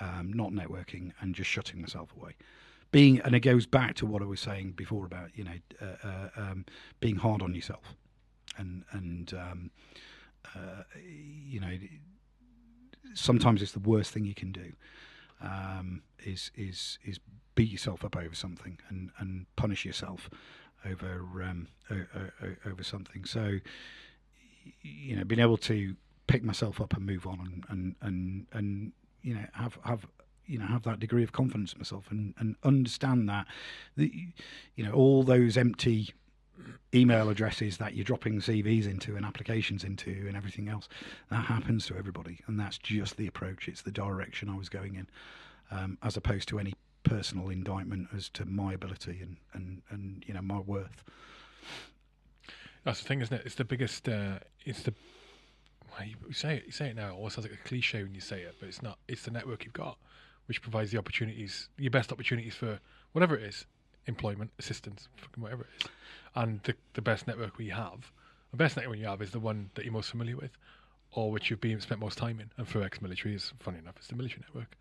[0.01, 2.35] Um, not networking and just shutting myself away.
[2.91, 6.07] Being and it goes back to what I was saying before about you know uh,
[6.07, 6.65] uh, um,
[6.99, 7.95] being hard on yourself,
[8.57, 9.71] and and um,
[10.55, 11.77] uh, you know
[13.13, 14.73] sometimes it's the worst thing you can do.
[15.41, 17.19] Um, is is is
[17.55, 20.29] beat yourself up over something and, and punish yourself
[20.85, 21.67] over um,
[22.65, 23.25] over something.
[23.25, 23.59] So
[24.81, 25.95] you know, being able to
[26.27, 30.05] pick myself up and move on and and and, and you know have have
[30.49, 33.47] you know have that degree of confidence in myself and and understand that
[33.95, 34.11] the
[34.75, 36.13] you know all those empty
[36.93, 40.89] email addresses that you're dropping CVs into and applications into and everything else
[41.29, 44.95] that happens to everybody and that's just the approach it's the direction I was going
[44.95, 45.07] in
[45.71, 50.33] um, as opposed to any personal indictment as to my ability and, and, and you
[50.33, 51.03] know my worth.
[52.83, 53.45] That's the thing, isn't it?
[53.45, 54.07] It's the biggest.
[54.07, 54.93] Uh, it's the
[56.27, 56.63] you say it.
[56.65, 57.09] You say it now.
[57.09, 58.99] It almost sounds like a cliche when you say it, but it's not.
[59.07, 59.97] It's the network you've got,
[60.49, 62.79] which provides the opportunities, your best opportunities for
[63.11, 63.67] whatever it is,
[64.07, 65.89] employment, assistance, fucking whatever it is,
[66.33, 68.11] and the the best network we have.
[68.49, 70.49] The best network you have is the one that you're most familiar with,
[71.11, 72.49] or which you've been spent most time in.
[72.57, 74.75] And for ex-military, is funny enough, it's the military network.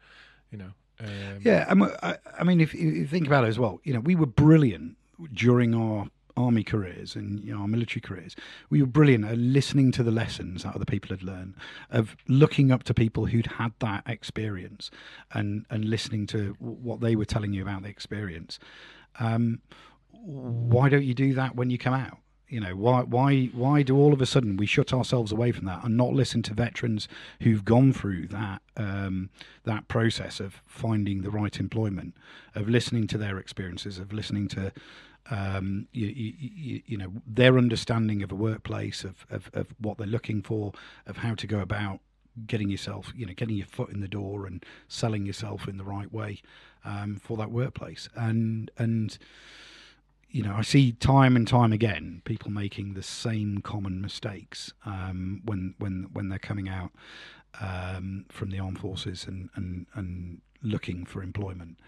[0.51, 1.67] You know, um, yeah,
[2.03, 4.97] I, I mean, if you think about it as well, you know, we were brilliant
[5.35, 8.37] during our army careers and you know, our military careers,
[8.71, 11.55] we were brilliant at listening to the lessons that other people had learned,
[11.91, 14.91] of looking up to people who'd had that experience,
[15.33, 18.59] and and listening to what they were telling you about the experience.
[19.21, 19.61] Um,
[20.13, 22.19] why don't you do that when you come out?
[22.49, 25.67] You know why why why do all of a sudden we shut ourselves away from
[25.67, 27.07] that and not listen to veterans
[27.43, 29.29] who've gone through that um,
[29.65, 32.15] that process of finding the right employment,
[32.55, 34.73] of listening to their experiences, of listening to
[35.31, 40.07] um, you, you, you, know their understanding of a workplace, of, of, of what they're
[40.07, 40.73] looking for,
[41.07, 42.01] of how to go about
[42.47, 45.85] getting yourself, you know, getting your foot in the door and selling yourself in the
[45.85, 46.41] right way
[46.85, 49.19] um, for that workplace, and and
[50.31, 55.41] you know, I see time and time again people making the same common mistakes um,
[55.45, 56.93] when when when they're coming out
[57.61, 61.79] um, from the armed forces and, and and looking for employment.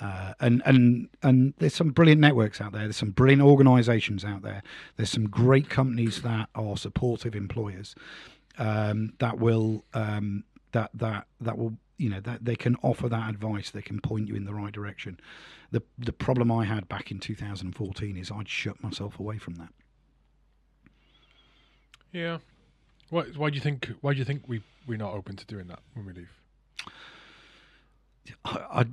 [0.00, 2.82] Uh, and and and there's some brilliant networks out there.
[2.82, 4.62] There's some brilliant organisations out there.
[4.96, 7.94] There's some great companies that are supportive employers
[8.58, 13.30] um, that will um, that that that will you know that they can offer that
[13.30, 13.70] advice.
[13.70, 15.18] They can point you in the right direction
[15.70, 19.68] the the problem I had back in 2014 is I'd shut myself away from that.
[22.12, 22.38] Yeah.
[23.10, 23.92] Why, why do you think?
[24.00, 26.30] Why do you think we we're not open to doing that when we leave?
[28.44, 28.86] I, I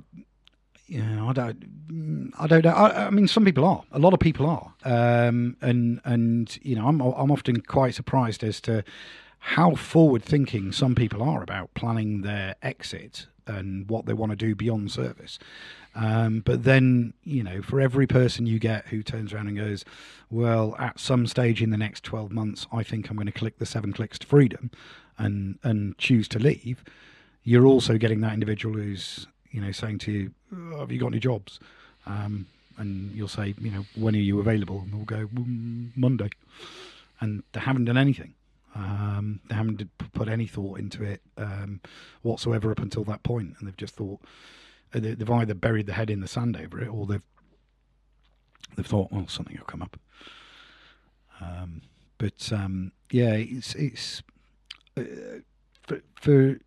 [0.86, 2.70] yeah, I don't, I don't know.
[2.70, 3.84] I, I, mean, some people are.
[3.92, 8.44] A lot of people are, um, and and you know, I'm I'm often quite surprised
[8.44, 8.84] as to
[9.38, 14.36] how forward thinking some people are about planning their exit and what they want to
[14.36, 15.38] do beyond service.
[15.94, 19.84] Um, but then, you know, for every person you get who turns around and goes,
[20.30, 23.58] well, at some stage in the next 12 months, I think I'm going to click
[23.58, 24.70] the seven clicks to freedom
[25.18, 26.82] and, and choose to leave,
[27.42, 30.30] you're also getting that individual who's, you know, saying to you,
[30.78, 31.60] have you got any jobs?
[32.06, 34.80] Um, and you'll say, you know, when are you available?
[34.80, 36.30] And they'll go, mm, Monday.
[37.20, 38.34] And they haven't done anything.
[38.74, 41.80] Um, they haven't put any thought into it um,
[42.22, 43.50] whatsoever up until that point.
[43.50, 44.20] point, and they've just thought
[44.94, 47.22] uh, they've either buried the head in the sand over it, or they've
[48.76, 49.96] they've thought, well, something will come up.
[51.40, 51.82] Um,
[52.18, 54.22] but um, yeah, it's it's
[54.96, 55.02] uh,
[55.82, 56.58] for, for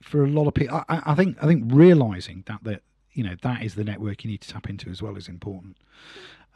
[0.00, 0.84] for a lot of people.
[0.88, 2.82] I, I think I think realizing that that
[3.12, 5.76] you know that is the network you need to tap into as well is important.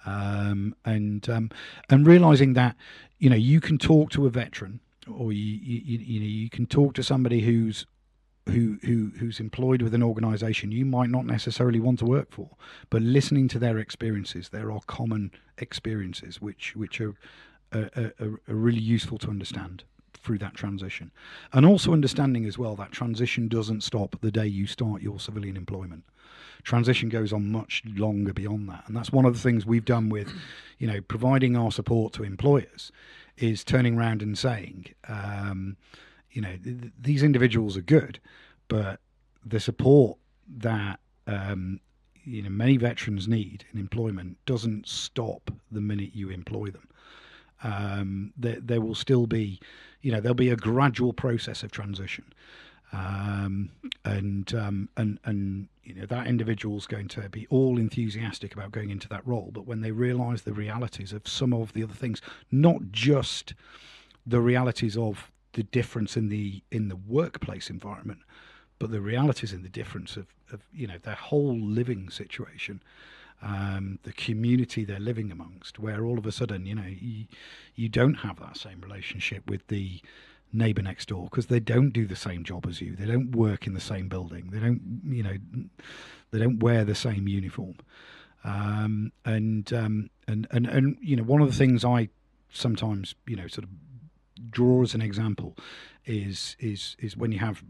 [0.07, 1.51] Um, and um,
[1.89, 2.77] and realizing that
[3.19, 6.67] you know you can talk to a veteran or you, you you know you can
[6.67, 7.87] talk to somebody who's
[8.47, 12.51] who who who's employed with an organization you might not necessarily want to work for
[12.91, 17.15] but listening to their experiences there are common experiences which which are
[17.73, 19.85] are, are, are really useful to understand
[20.25, 21.11] through that transition.
[21.53, 25.57] And also understanding as well that transition doesn't stop the day you start your civilian
[25.57, 26.05] employment
[26.65, 28.85] transition goes on much longer beyond that.
[28.87, 30.33] And that's one of the things we've done with,
[30.79, 32.91] you know, providing our support to employers
[33.37, 35.77] is turning around and saying, um,
[36.31, 38.19] you know, th- these individuals are good,
[38.69, 39.01] but
[39.45, 40.19] the support
[40.59, 41.81] that um,
[42.25, 46.89] you know many veterans need in employment doesn't stop the minute you employ them.
[47.63, 49.59] Um, there, there will still be,
[50.03, 52.25] you know, there'll be a gradual process of transition
[52.93, 53.71] um,
[54.05, 58.91] and um, and and you know that individual's going to be all enthusiastic about going
[58.91, 62.21] into that role, but when they realise the realities of some of the other things,
[62.51, 63.55] not just
[64.27, 68.21] the realities of the difference in the in the workplace environment,
[68.79, 72.83] but the realities in the difference of, of you know their whole living situation,
[73.43, 77.25] um, the community they're living amongst, where all of a sudden you know you,
[77.75, 80.01] you don't have that same relationship with the
[80.55, 82.95] neighbor next door because they don't do the same job as you.
[82.97, 84.51] They don't work in the same building.
[84.51, 85.37] They don't, you know,
[86.31, 87.77] they don't wear the same uniform.
[88.45, 92.09] Um, and um, and and and you know, one of the things I
[92.53, 93.71] sometimes, you know, sort of
[94.51, 95.57] draw as an example
[96.05, 97.63] is is is when you have,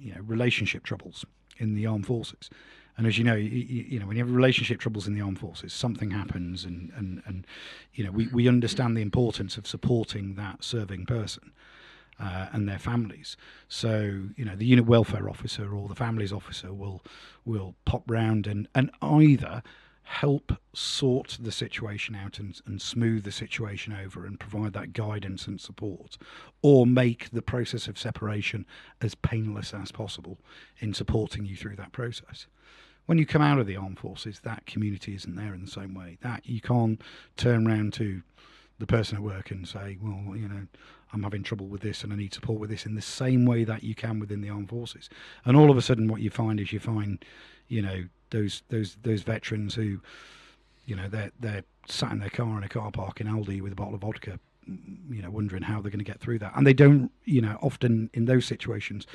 [0.00, 1.24] you know, relationship troubles
[1.58, 2.50] in the armed forces.
[2.96, 5.38] And as you know, you, you, know when you have relationship troubles in the armed
[5.38, 7.46] forces, something happens, and and and
[7.94, 11.52] you know we, we understand the importance of supporting that serving person
[12.20, 13.36] uh, and their families.
[13.68, 17.02] So you know the unit welfare officer or the families officer will
[17.44, 19.62] will pop round and and either
[20.02, 25.46] help sort the situation out and, and smooth the situation over and provide that guidance
[25.46, 26.16] and support,
[26.62, 28.64] or make the process of separation
[29.02, 30.38] as painless as possible
[30.78, 32.46] in supporting you through that process
[33.08, 35.94] when you come out of the armed forces, that community isn't there in the same
[35.94, 36.18] way.
[36.20, 37.00] That you can't
[37.38, 38.20] turn around to
[38.78, 40.66] the person at work and say, well, you know,
[41.12, 43.64] I'm having trouble with this and I need support with this in the same way
[43.64, 45.08] that you can within the armed forces.
[45.44, 47.24] And all of a sudden, what you find is you find,
[47.68, 50.00] you know, those those those veterans who,
[50.84, 53.72] you know they're they're sat in their car in a car park in Aldi with
[53.72, 54.38] a bottle of vodka,
[54.68, 57.40] mm, you know, wondering how they're going to get through that, and they don't, you
[57.40, 59.06] know, often in those situations.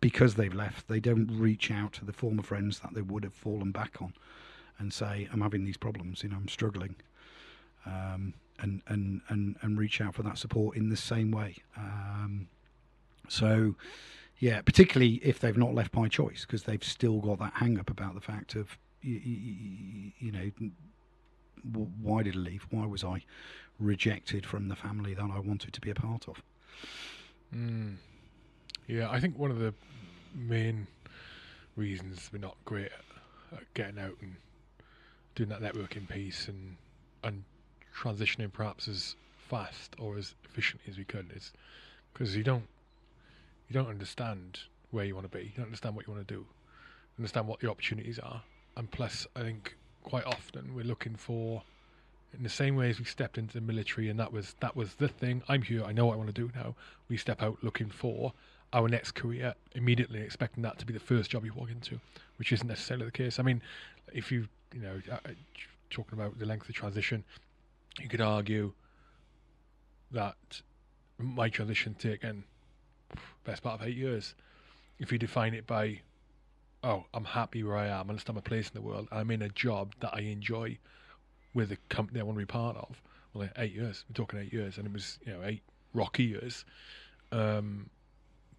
[0.00, 3.34] Because they've left, they don't reach out to the former friends that they would have
[3.34, 4.12] fallen back on,
[4.76, 6.24] and say, "I'm having these problems.
[6.24, 6.96] You know, I'm struggling."
[7.86, 11.56] Um, and, and, and, and reach out for that support in the same way.
[11.76, 12.48] Um,
[13.28, 13.74] so,
[14.38, 17.90] yeah, particularly if they've not left by choice, because they've still got that hang up
[17.90, 20.50] about the fact of, you, you, you know,
[22.00, 22.66] why did I leave?
[22.70, 23.24] Why was I
[23.78, 26.42] rejected from the family that I wanted to be a part of?
[27.54, 27.96] Mm.
[28.86, 29.74] Yeah, I think one of the
[30.34, 30.86] main
[31.76, 32.90] reasons we're not great
[33.52, 34.36] at getting out and
[35.34, 36.76] doing that networking piece and
[37.24, 37.44] and
[37.94, 41.52] transitioning perhaps as fast or as efficiently as we could is
[42.12, 42.66] because you don't
[43.68, 45.44] you don't understand where you want to be.
[45.44, 46.46] You don't understand what you want to do.
[47.18, 48.42] Understand what the opportunities are,
[48.76, 51.62] and plus, I think quite often we're looking for,
[52.36, 54.94] in the same way as we stepped into the military, and that was that was
[54.94, 55.42] the thing.
[55.48, 55.84] I'm here.
[55.84, 56.74] I know what I want to do now.
[57.08, 58.32] We step out looking for
[58.72, 62.00] our next career immediately, expecting that to be the first job you walk into,
[62.36, 63.38] which isn't necessarily the case.
[63.38, 63.60] I mean,
[64.12, 65.30] if you you know uh, uh,
[65.90, 67.24] talking about the length of transition,
[68.00, 68.72] you could argue
[70.10, 70.62] that
[71.18, 72.44] my transition taken
[73.44, 74.34] best part of eight years.
[74.98, 76.00] If you define it by,
[76.84, 79.42] oh, I'm happy where I am, I understand my place in the world, I'm in
[79.42, 80.78] a job that I enjoy
[81.54, 83.00] with a company I want to be part of.
[83.34, 84.04] Well, eight years.
[84.08, 85.62] We're talking eight years, and it was you know eight
[85.94, 86.64] rocky years.
[87.30, 87.88] Um,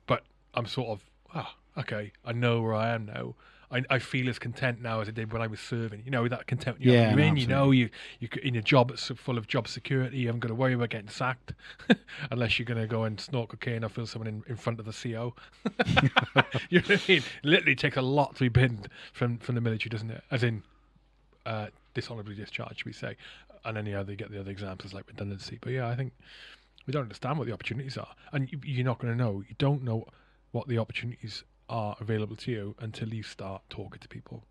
[0.08, 0.24] but
[0.56, 1.04] I'm sort of
[1.34, 2.12] ah okay.
[2.26, 3.36] I know where I am now.
[3.74, 6.04] I, I feel as content now as I did when I was serving.
[6.06, 7.32] You know that content you yeah, you're in.
[7.32, 7.42] absolutely.
[7.42, 10.18] You know you you in a job that's full of job security.
[10.20, 11.54] You haven't got to worry about getting sacked
[12.32, 14.86] unless you're going to go and snort cocaine or feel someone in, in front of
[14.86, 15.34] the CO.
[16.70, 17.24] you know what I mean?
[17.44, 20.24] Literally takes a lot to be binned from from the military, doesn't it?
[20.30, 20.64] As in
[21.46, 23.18] uh, dishonorably discharged, we say,
[23.66, 25.58] and then yeah, they get the other examples like redundancy.
[25.60, 26.14] But yeah, I think
[26.86, 29.44] we don't understand what the opportunities are, and you, you're not going to know.
[29.48, 30.06] You don't know
[30.52, 31.44] what the opportunities
[31.74, 34.44] are available to you until you start talking to people,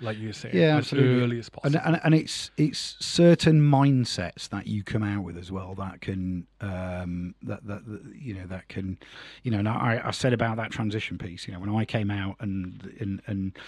[0.00, 1.22] like you saying, Yeah, as absolutely.
[1.22, 1.78] early as possible.
[1.78, 6.00] and, and and it's it's certain mindsets that you come out with as well that
[6.00, 8.96] can um that, that that, you know that can
[9.42, 12.10] you know and I, I said about that transition piece you know when I came
[12.10, 13.58] out and and and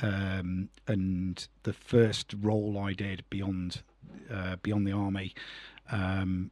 [0.00, 3.82] um and the first role I did beyond
[4.32, 5.34] uh, beyond the army
[5.92, 6.50] um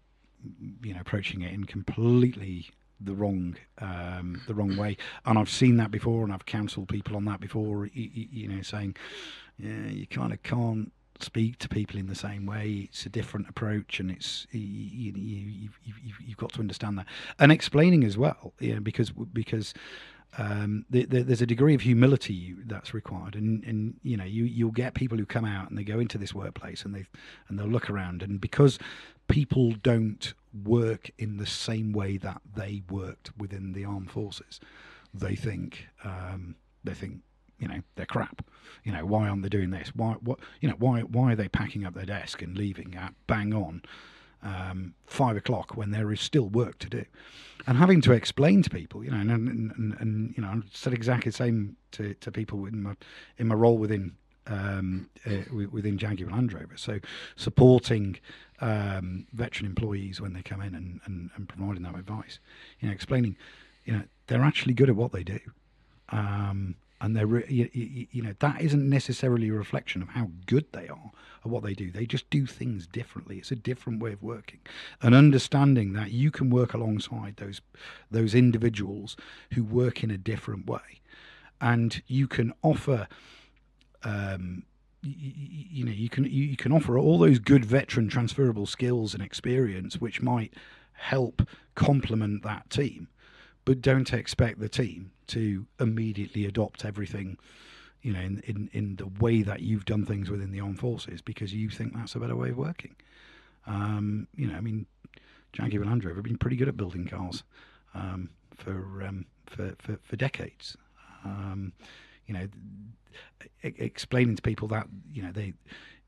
[0.82, 2.68] you know approaching it in completely
[3.04, 7.16] the wrong um, the wrong way and I've seen that before and I've counseled people
[7.16, 8.96] on that before y- y- you know saying
[9.58, 12.88] yeah, you kind of can't speak to people in the same way.
[12.90, 17.06] It's a different approach, and it's you, you, you, you've got to understand that
[17.38, 18.52] and explaining as well.
[18.58, 19.74] You know, because because
[20.38, 24.44] um, the, the, there's a degree of humility that's required, and, and you know you
[24.44, 27.04] you'll get people who come out and they go into this workplace and they
[27.48, 28.78] and they'll look around, and because
[29.28, 30.32] people don't
[30.64, 34.58] work in the same way that they worked within the armed forces,
[35.12, 37.18] they think um, they think
[37.58, 38.42] you know they're crap.
[38.84, 39.92] You know why aren't they doing this?
[39.94, 43.12] Why what you know why why are they packing up their desk and leaving at
[43.26, 43.82] bang on
[44.42, 47.04] um, five o'clock when there is still work to do?
[47.66, 50.60] And having to explain to people, you know, and and, and, and you know, I
[50.72, 52.96] said exactly the same to, to people in my
[53.38, 54.16] in my role within
[54.46, 56.76] um, uh, within Jaguar Land Rover.
[56.76, 56.98] So
[57.36, 58.18] supporting
[58.60, 62.38] um, veteran employees when they come in and, and, and providing that advice,
[62.80, 63.36] you know, explaining,
[63.84, 65.38] you know, they're actually good at what they do.
[66.08, 70.30] Um, and they're, re- you, you, you know, that isn't necessarily a reflection of how
[70.46, 71.10] good they are
[71.44, 71.90] or what they do.
[71.90, 73.38] They just do things differently.
[73.38, 74.60] It's a different way of working,
[75.02, 77.60] and understanding that you can work alongside those
[78.10, 79.16] those individuals
[79.52, 81.00] who work in a different way,
[81.60, 83.08] and you can offer
[84.04, 84.62] um,
[85.02, 85.32] you,
[85.70, 89.22] you know you can you, you can offer all those good veteran transferable skills and
[89.22, 90.54] experience which might
[90.92, 91.42] help
[91.74, 93.08] complement that team
[93.64, 97.38] but don't expect the team to immediately adopt everything
[98.02, 101.20] you know in, in in the way that you've done things within the armed forces
[101.22, 102.96] because you think that's a better way of working.
[103.64, 104.86] Um, you know i mean
[105.52, 107.44] Jaguar Land Rover have been pretty good at building cars
[107.94, 110.76] um, for, um, for for for decades.
[111.24, 111.72] Um,
[112.26, 112.48] you know
[113.62, 115.52] e- explaining to people that you know they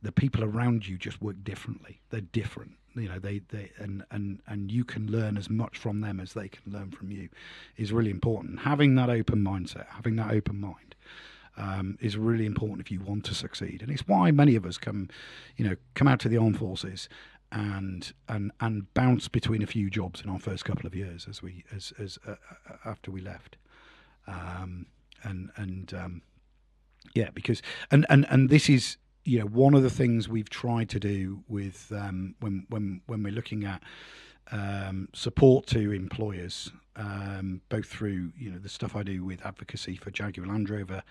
[0.03, 2.01] the people around you just work differently.
[2.11, 6.01] They're different you know they they and and and you can learn as much from
[6.01, 7.29] them as they can learn from you
[7.77, 8.61] is really important.
[8.61, 10.95] Having that open mindset having that open mind
[11.57, 13.83] um, is really important if you want to succeed.
[13.83, 15.09] And it's why many of us come
[15.57, 17.09] you know come out to the armed forces
[17.53, 21.43] and and and bounce between a few jobs in our first couple of years as
[21.43, 23.57] we as as uh, uh, after we left.
[24.27, 24.87] Um,
[25.23, 26.23] and and um,
[27.15, 30.89] yeah because and and and this is you know, one of the things we've tried
[30.91, 33.83] to do with um, when when when we're looking at
[34.53, 39.97] um, support to employers, um, both through you know the stuff I do with advocacy
[39.97, 41.03] for Jaguar Land Rover,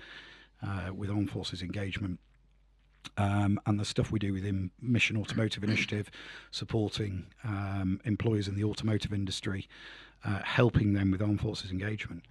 [0.61, 2.19] uh, with Armed Forces engagement,
[3.17, 6.09] um, and the stuff we do within Mission Automotive Initiative,
[6.51, 9.67] supporting um, employers in the automotive industry,
[10.23, 12.23] uh, helping them with Armed Forces engagement.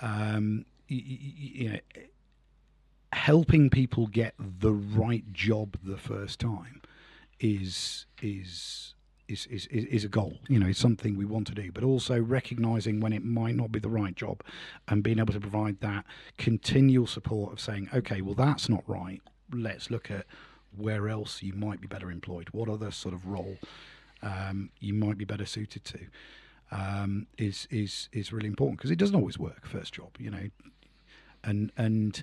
[0.00, 1.78] Um, y- y- you know,
[3.12, 6.80] helping people get the right job the first time
[7.38, 8.94] is is
[9.30, 12.20] is, is, is a goal, you know, it's something we want to do, but also
[12.20, 14.42] recognizing when it might not be the right job
[14.88, 16.04] and being able to provide that
[16.36, 19.22] continual support of saying, okay, well, that's not right.
[19.52, 20.26] Let's look at
[20.76, 22.48] where else you might be better employed.
[22.50, 23.56] What other sort of role
[24.22, 26.00] um, you might be better suited to
[26.72, 30.50] um, is is is really important because it doesn't always work first job, you know,
[31.42, 32.22] and and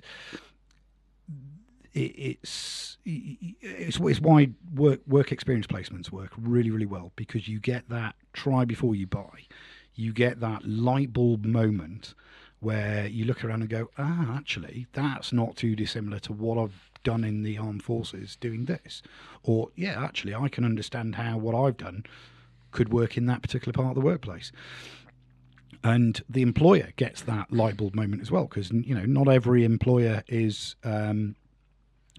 [1.94, 7.88] it's it's it's why work work experience placements work really really well because you get
[7.88, 9.46] that try before you buy,
[9.94, 12.14] you get that light bulb moment
[12.60, 16.90] where you look around and go, ah, actually, that's not too dissimilar to what I've
[17.04, 19.02] done in the armed forces doing this,
[19.42, 22.04] or yeah, actually, I can understand how what I've done
[22.70, 24.52] could work in that particular part of the workplace
[25.84, 29.64] and the employer gets that light bulb moment as well because you know not every
[29.64, 31.36] employer is um,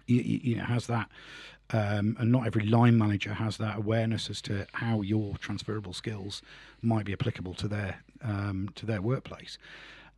[0.07, 1.09] you, you know has that
[1.71, 6.41] um, and not every line manager has that awareness as to how your transferable skills
[6.81, 9.57] might be applicable to their um, to their workplace.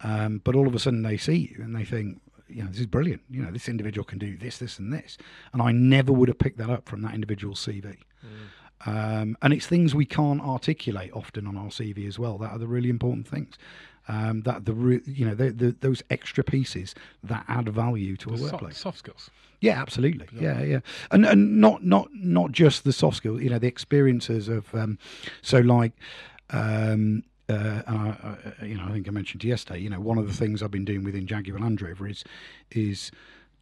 [0.03, 2.79] Um, but all of a sudden they see you and they think, you know, this
[2.79, 3.21] is brilliant.
[3.29, 5.17] You know, this individual can do this, this, and this,
[5.53, 7.83] and I never would have picked that up from that individual's CV.
[7.83, 7.97] Mm.
[8.85, 12.37] Um, and it's things we can't articulate often on our CV as well.
[12.37, 13.55] That are the really important things.
[14.07, 18.29] Um, that the re- you know the, the, those extra pieces that add value to
[18.29, 18.77] the a workplace.
[18.77, 19.29] Soft skills.
[19.59, 20.27] Yeah, absolutely.
[20.33, 20.79] Yeah, yeah, yeah.
[21.11, 23.41] and and not not not just the soft skills.
[23.41, 24.97] You know, the experiences of um,
[25.41, 25.93] so like.
[26.49, 29.81] Um, uh, and I, I, you know, I think I mentioned yesterday.
[29.81, 32.23] You know, one of the things I've been doing within Jaguar Land Rover is
[32.71, 33.11] is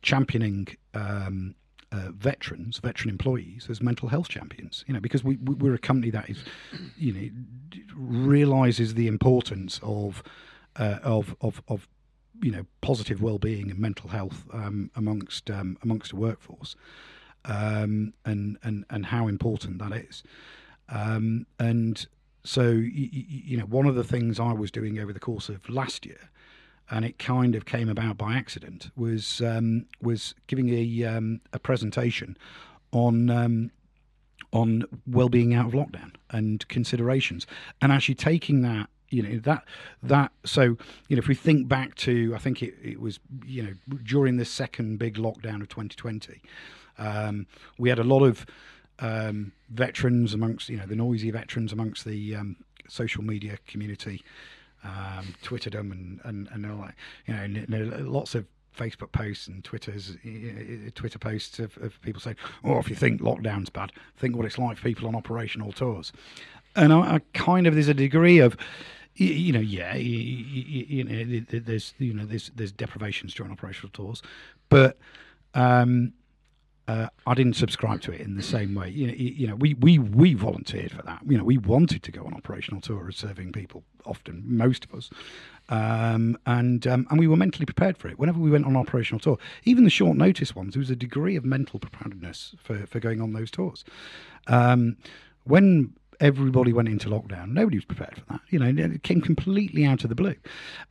[0.03, 1.55] championing um,
[1.91, 4.83] uh, veterans, veteran employees, as mental health champions.
[4.87, 6.43] You know, because we, we are a company that is,
[6.97, 7.29] you know,
[7.95, 10.23] realizes the importance of
[10.75, 11.87] uh, of of of
[12.41, 16.75] you know positive well-being and mental health um, amongst um, amongst the workforce,
[17.45, 20.23] um, and and and how important that is,
[20.89, 22.07] um, and
[22.43, 25.67] so you, you know one of the things I was doing over the course of
[25.69, 26.29] last year
[26.91, 31.59] and it kind of came about by accident, was um, was giving a um, a
[31.59, 32.37] presentation
[32.91, 33.71] on um,
[34.51, 37.45] on well-being out of lockdown and considerations,
[37.81, 39.63] and actually taking that you know that
[40.03, 40.77] that so
[41.07, 44.37] you know if we think back to I think it, it was you know during
[44.37, 46.41] the second big lockdown of 2020,
[46.97, 47.45] um,
[47.77, 48.45] we had a lot of
[48.99, 52.55] um, veterans amongst you know the noisy veterans amongst the um,
[52.87, 54.23] social media community
[54.84, 58.45] um, Twittered them and and and they're like you know, and, and lots of
[58.77, 60.15] Facebook posts and Twitter's
[60.95, 64.57] Twitter posts of, of, people saying, "Oh, if you think lockdown's bad, think what it's
[64.57, 66.13] like for people on operational tours."
[66.75, 68.55] And I, I kind of there's a degree of,
[69.15, 73.91] you, you know, yeah, you, you, know, there's you know there's there's deprivations during operational
[73.91, 74.21] tours,
[74.69, 74.97] but
[75.55, 76.13] um,
[76.89, 78.89] uh, I didn't subscribe to it in the same way.
[78.89, 81.19] You know, you know, we, we we volunteered for that.
[81.27, 83.83] You know, we wanted to go on operational tour serving people.
[84.05, 85.11] Often, most of us,
[85.69, 88.17] um, and um, and we were mentally prepared for it.
[88.17, 91.35] Whenever we went on operational tour, even the short notice ones, there was a degree
[91.35, 93.85] of mental preparedness for for going on those tours.
[94.47, 94.97] Um,
[95.43, 97.49] when everybody went into lockdown.
[97.49, 98.41] Nobody was prepared for that.
[98.49, 100.36] You know, it came completely out of the blue.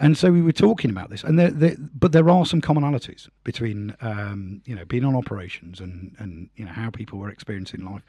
[0.01, 3.29] And so we were talking about this, and there, there but there are some commonalities
[3.45, 7.85] between, um, you know, being on operations and and you know how people were experiencing
[7.85, 8.03] life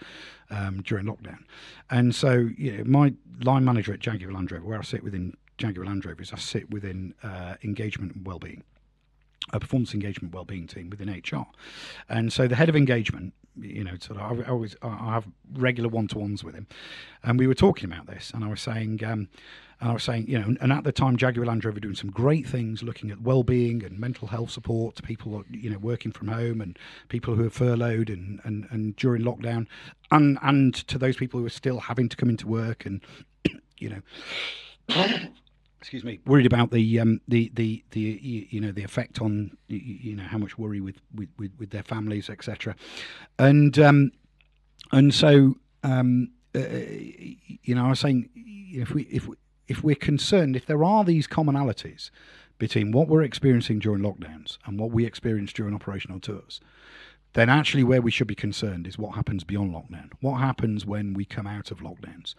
[0.49, 1.39] um, during lockdown.
[1.89, 3.13] And so, you know, my
[3.43, 6.69] line manager at Jaguar Land Rover, where I sit within Jaguar Land is I sit
[6.71, 8.63] within uh, engagement and well-being
[9.53, 11.45] a performance engagement well-being team within HR,
[12.07, 15.89] and so the head of engagement, you know, sort of, I always I have regular
[15.89, 16.67] one-to-ones with him,
[17.23, 19.29] and we were talking about this, and I was saying, um,
[19.81, 21.95] and I was saying, you know, and at the time, Jaguar Land Rover were doing
[21.95, 26.11] some great things, looking at well-being and mental health support to people, you know, working
[26.11, 26.77] from home and
[27.07, 29.67] people who are furloughed and and, and during lockdown,
[30.11, 33.01] and and to those people who are still having to come into work and,
[33.77, 34.01] you know
[35.79, 38.19] excuse me, worried about the um, the the the
[38.51, 41.83] you know the effect on you know how much worry with with with, with their
[41.83, 42.75] families, etc.
[43.37, 44.11] And um,
[44.91, 46.61] and so um, uh,
[47.63, 49.35] you know, I was saying if we if we,
[49.67, 52.09] if we're concerned, if there are these commonalities
[52.57, 56.59] between what we're experiencing during lockdowns and what we experience during operational tours,
[57.33, 60.11] then actually where we should be concerned is what happens beyond lockdown.
[60.19, 62.33] What happens when we come out of lockdowns?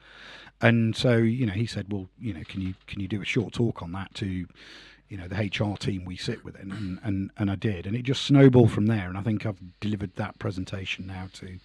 [0.61, 3.25] And so, you know, he said, well, you know, can you can you do a
[3.25, 7.31] short talk on that to, you know, the HR team we sit with, And and,
[7.37, 9.09] and I did, and it just snowballed from there.
[9.09, 11.59] And I think I've delivered that presentation now to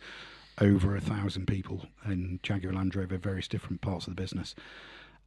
[0.61, 4.55] over a thousand people in Jaguar Land Rover, various different parts of the business.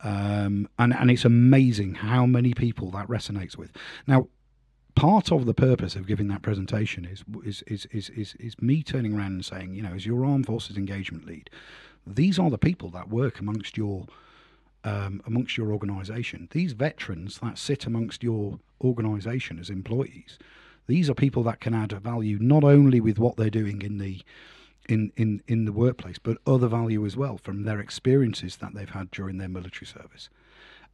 [0.01, 3.72] Um, and and it's amazing how many people that resonates with.
[4.07, 4.28] Now,
[4.99, 8.82] part of the purpose of giving that presentation is is is is is, is me
[8.82, 11.49] turning around and saying, you know, as your armed forces engagement lead,
[12.07, 14.07] these are the people that work amongst your
[14.84, 16.49] um, amongst your organisation.
[16.51, 20.38] These veterans that sit amongst your organisation as employees,
[20.88, 24.22] these are people that can add value not only with what they're doing in the
[24.88, 28.88] in, in, in the workplace, but other value as well from their experiences that they've
[28.88, 30.30] had during their military service.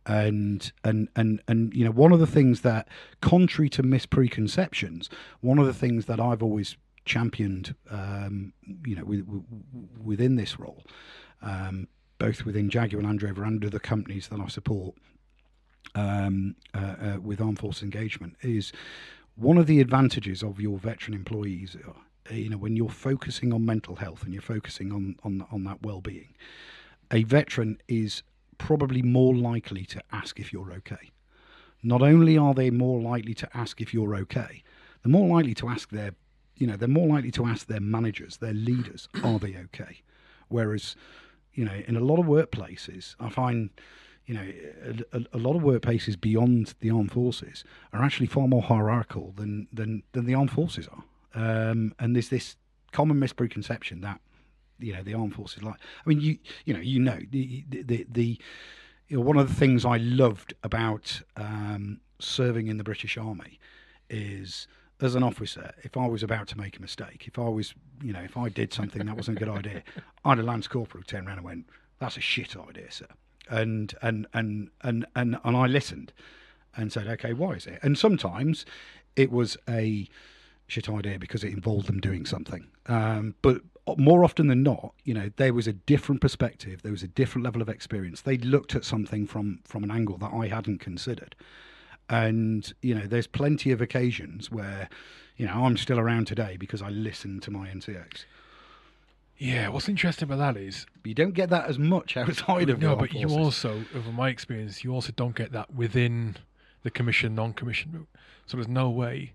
[0.07, 2.89] And and and and you know, one of the things that,
[3.23, 5.09] contrary to mispreconceptions,
[5.41, 6.77] one of the things that I've always
[7.07, 8.53] championed, um,
[8.87, 9.27] you know, with,
[10.03, 10.83] within this role,
[11.43, 11.89] um,
[12.19, 14.95] both within Jaguar Land Rover and other companies that I support
[15.95, 18.73] um, uh, uh, with armed force engagement, is
[19.37, 21.93] one of the advantages of your veteran employees uh,
[22.31, 25.83] you know when you're focusing on mental health and you're focusing on on, on that
[25.83, 26.35] well-being
[27.11, 28.23] a veteran is
[28.59, 31.11] probably more likely to ask if you're okay
[31.83, 34.63] not only are they more likely to ask if you're okay
[35.03, 36.15] they're more likely to ask their
[36.57, 40.03] you know they're more likely to ask their managers their leaders are they okay
[40.49, 40.97] whereas
[41.53, 43.71] you know in a lot of workplaces i find
[44.27, 44.53] you know,
[45.13, 49.69] a, a, lot of workplaces beyond the armed forces are actually far more hierarchical than
[49.73, 51.05] than, than the armed forces are.
[51.35, 52.57] Um, and there's this
[52.93, 54.21] common mispreconception that
[54.79, 55.77] you know the armed forces like.
[56.05, 58.39] I mean, you you know you know the the, the
[59.09, 63.59] you know, one of the things I loved about um, serving in the British Army
[64.09, 64.67] is
[65.01, 68.13] as an officer, if I was about to make a mistake, if I was, you
[68.13, 69.83] know, if I did something that wasn't a good idea,
[70.25, 71.67] I had a lance corporal who turned around and went,
[71.99, 73.07] "That's a shit idea, sir,"
[73.51, 76.13] and and and and and and I listened
[76.77, 78.65] and said, "Okay, why is it?" And sometimes
[79.17, 80.09] it was a
[80.67, 82.69] shit idea because it involved them doing something.
[82.87, 83.63] Um, but
[83.99, 86.83] more often than not, you know, there was a different perspective.
[86.83, 88.23] There was a different level of experience.
[88.23, 91.35] They looked at something from from an angle that I hadn't considered.
[92.09, 94.89] And you know, there's plenty of occasions where,
[95.37, 98.25] you know, I'm still around today because I listened to my NCOs.
[99.37, 102.97] Yeah, what's interesting about that is you don't get that as much outside of no,
[102.97, 106.37] but you also, over my experience, you also don't get that within
[106.83, 108.09] the commission non-commission route.
[108.47, 109.35] So there's no way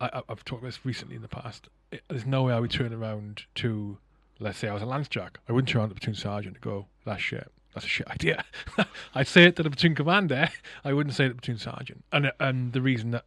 [0.00, 1.68] I, have talked about this recently in the past.
[2.08, 3.98] There's no way I would turn around to,
[4.38, 5.38] let's say I was a lance jack.
[5.48, 7.50] I wouldn't turn around to the platoon sergeant and go, "That's shit.
[7.74, 8.44] That's a shit idea."
[9.14, 10.48] I'd say it to the platoon commander.
[10.84, 12.04] I wouldn't say it to the platoon sergeant.
[12.12, 13.24] And and the reason that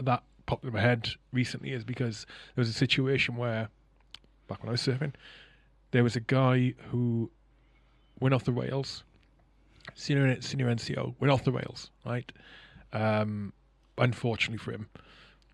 [0.00, 3.68] that popped in my head recently is because there was a situation where,
[4.48, 5.14] back when I was serving,
[5.92, 7.30] there was a guy who
[8.20, 9.04] went off the rails.
[9.94, 12.30] Senior senior NCO went off the rails, right?
[12.92, 13.52] Um,
[13.98, 14.88] unfortunately for him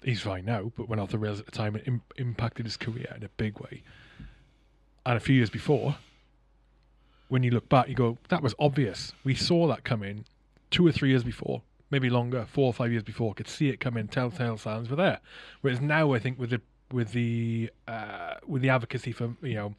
[0.03, 2.77] he's fine now, but went off the rails at the time and Im- impacted his
[2.77, 3.83] career in a big way.
[5.05, 5.97] And a few years before,
[7.29, 9.13] when you look back, you go, that was obvious.
[9.25, 10.25] We saw that come in
[10.71, 13.81] two or three years before, maybe longer, four or five years before, could see it
[13.81, 14.09] coming.
[14.09, 15.21] Telltale signs were there.
[15.61, 16.61] Whereas now, I think with the
[16.93, 19.75] with the uh, with the advocacy for you know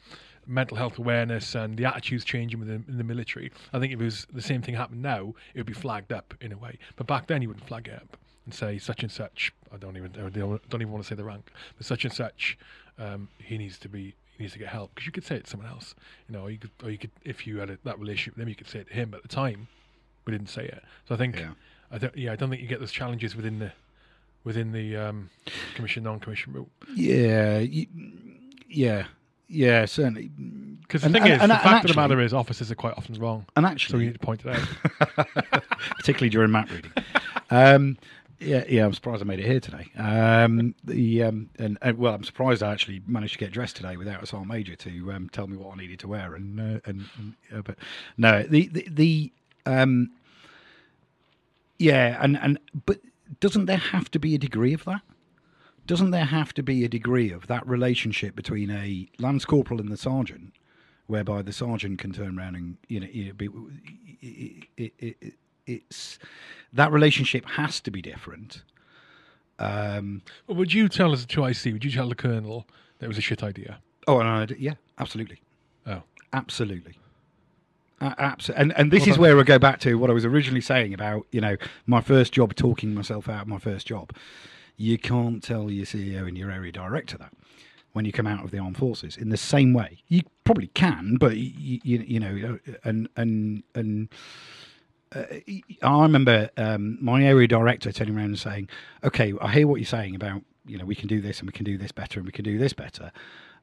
[0.45, 4.03] mental health awareness and the attitudes changing within in the military, I think if it
[4.03, 6.80] was the same thing happened now, it would be flagged up in a way.
[6.95, 8.18] But back then, you wouldn't flag it up
[8.48, 9.54] and say such and such.
[9.74, 12.58] I don't even I don't even want to say the rank, but such and such.
[12.98, 15.43] Um, he needs to be he needs to get help because you could say it
[15.43, 15.93] to someone else,
[16.28, 18.39] you know, or you could or you could if you had a, that relationship with
[18.39, 19.10] them, you could say it to him.
[19.12, 19.68] But at the time,
[20.26, 20.82] we didn't say it.
[21.08, 21.52] So I think yeah.
[21.91, 23.74] I don't yeah I don't think you get those challenges within the
[24.45, 25.30] within the um,
[25.76, 26.72] commission non-commission route.
[26.95, 27.66] Yeah,
[28.70, 29.08] yeah,
[29.50, 30.32] yeah, certainly.
[30.82, 32.72] Because the and, thing and, is, and, the fact actually, of the matter is, officers
[32.72, 33.45] are quite often wrong.
[33.58, 35.64] And actually, so we need to point it out,
[35.98, 36.91] particularly during map reading.
[37.50, 37.98] Um,
[38.40, 39.90] yeah, yeah, I'm surprised I made it here today.
[39.98, 43.98] Um, the um, and, and, well, I'm surprised I actually managed to get dressed today
[43.98, 46.36] without a sergeant major to um, tell me what I needed to wear.
[46.36, 47.06] And uh, and,
[47.50, 47.78] and but
[48.18, 49.32] no, the the, the
[49.66, 50.12] um,
[51.80, 53.00] yeah, and and but
[53.40, 55.02] doesn't there have to be a degree of that?
[55.88, 59.90] Doesn't there have to be a degree of that relationship between a lance corporal and
[59.90, 60.54] the sergeant,
[61.08, 65.34] whereby the sergeant can turn around and you know, it, it, it,
[65.68, 66.18] it's
[66.74, 68.63] that relationship has to be different.
[69.59, 71.65] Um, would you tell us to IC?
[71.65, 72.68] Would you tell the colonel
[72.99, 73.80] that it was a shit idea?
[74.07, 75.41] Oh, no, yeah, absolutely.
[75.86, 76.03] Oh,
[76.34, 76.97] absolutely.
[77.99, 78.61] Uh, absolutely.
[78.61, 80.93] And and this well, is where I go back to what I was originally saying
[80.93, 81.57] about you know
[81.88, 84.11] my first job, talking myself out of my first job.
[84.76, 87.34] You can't tell your CEO and your area director that.
[87.93, 90.03] when you come out of the armed forces in the same way.
[90.07, 94.09] You probably can, but you, you, you know, uh, and and and.
[95.16, 95.24] Uh,
[95.82, 98.70] I remember um, my area director turning around and saying,
[99.03, 101.53] "Okay, I hear what you're saying about you know we can do this and we
[101.53, 103.12] can do this better and we can do this better,"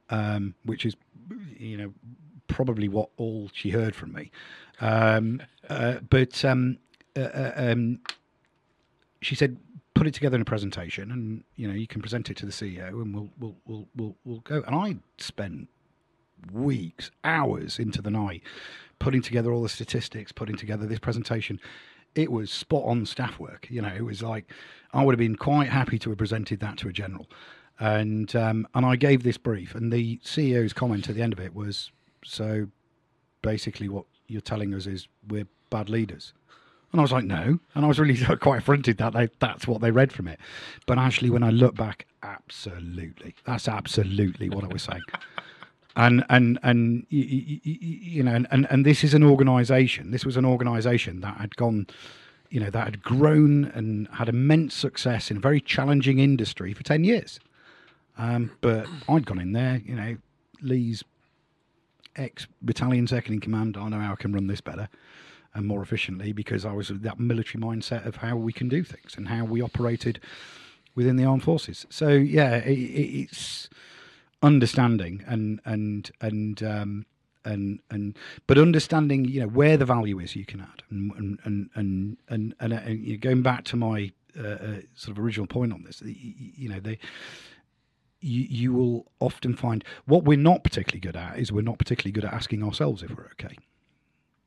[0.09, 0.95] um, which is
[1.57, 1.93] you know
[2.47, 4.31] probably what all she heard from me.
[4.81, 6.77] Um, uh, but um,
[7.15, 7.99] uh, uh, um,
[9.21, 9.57] she said,
[9.93, 12.51] put it together in a presentation, and you know you can present it to the
[12.51, 14.63] CEO, and we'll we'll we'll we'll, we'll go.
[14.65, 15.69] And I spent
[16.51, 18.43] weeks, hours into the night
[18.99, 21.59] putting together all the statistics, putting together this presentation.
[22.15, 23.67] It was spot on staff work.
[23.69, 24.45] You know, it was like
[24.93, 27.29] I would have been quite happy to have presented that to a general.
[27.79, 31.39] And um, and I gave this brief, and the CEO's comment at the end of
[31.41, 31.91] it was,
[32.23, 32.67] "So,
[33.41, 36.33] basically, what you're telling us is we're bad leaders."
[36.95, 37.59] And I was like, no.
[37.73, 40.39] And I was really quite affronted that they, that's what they read from it.
[40.85, 45.01] But actually, when I look back, absolutely, that's absolutely what I was saying.
[45.95, 50.11] And and and you, know, and, and this is an organisation.
[50.11, 51.87] This was an organisation that had gone,
[52.49, 56.83] you know, that had grown and had immense success in a very challenging industry for
[56.83, 57.39] ten years.
[58.17, 60.17] Um, but I'd gone in there, you know,
[60.61, 61.03] Lee's
[62.15, 63.77] ex battalion second in command.
[63.77, 64.89] I know how I can run this better
[65.53, 69.15] and more efficiently because I was that military mindset of how we can do things
[69.17, 70.19] and how we operated
[70.95, 71.85] within the armed forces.
[71.89, 73.69] So yeah, it, it's
[74.45, 77.05] understanding and and and um,
[77.43, 78.17] and and
[78.47, 80.83] but understanding you know where the value is you can add.
[80.89, 84.79] And and and and and, and, and you know, going back to my uh, uh,
[84.93, 86.13] sort of original point on this, you,
[86.55, 86.99] you know they.
[88.21, 92.11] You, you will often find what we're not particularly good at is we're not particularly
[92.11, 93.55] good at asking ourselves if we're okay.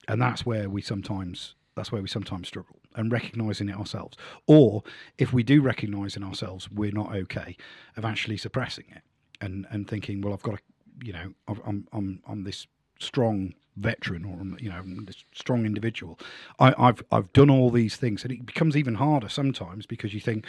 [0.09, 4.17] And that's where we sometimes that's where we sometimes struggle and recognizing it ourselves.
[4.49, 4.83] Or
[5.17, 7.57] if we do recognize in ourselves we're not okay
[7.97, 9.03] of actually suppressing it
[9.41, 10.63] and and thinking well i've got to
[11.03, 11.33] you know
[11.67, 12.67] i'm i'm i'm this
[12.99, 16.19] strong veteran or you know this strong individual.
[16.59, 20.21] I, have i've done all these things and it becomes even harder sometimes because you
[20.21, 20.47] think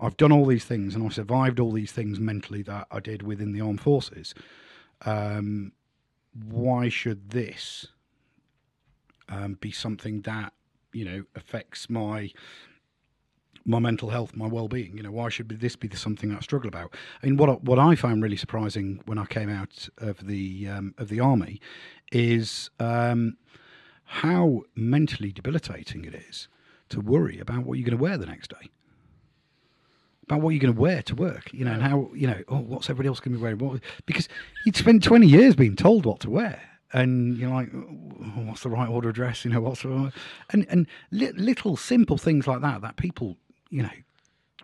[0.00, 3.22] i've done all these things and i survived all these things mentally that i did
[3.22, 4.34] within the armed forces.
[5.02, 5.72] Um,
[6.48, 7.86] why should this
[9.28, 10.52] um, be something that
[10.92, 12.30] you know affects my
[13.68, 14.96] my mental health, my well-being.
[14.96, 16.94] You know, why should this be something I struggle about?
[17.22, 20.94] I mean, what what I found really surprising when I came out of the um,
[20.98, 21.60] of the army
[22.10, 23.36] is um,
[24.04, 26.48] how mentally debilitating it is
[26.88, 28.70] to worry about what you're going to wear the next day,
[30.24, 31.52] about what you're going to wear to work.
[31.52, 33.58] You know, and how you know, oh, what's everybody else going to be wearing?
[33.58, 34.28] What, because
[34.64, 36.62] you'd spent 20 years being told what to wear
[36.92, 39.44] and you're like, oh, what's the right order of dress?
[39.44, 40.12] You know, what's the
[40.50, 43.36] and and li- little simple things like that that people,
[43.70, 43.90] you know,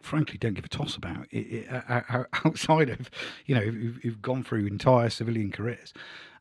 [0.00, 3.11] frankly don't give a toss about it, it, uh, outside of
[3.46, 5.92] you know who've, who've, gone through entire civilian careers.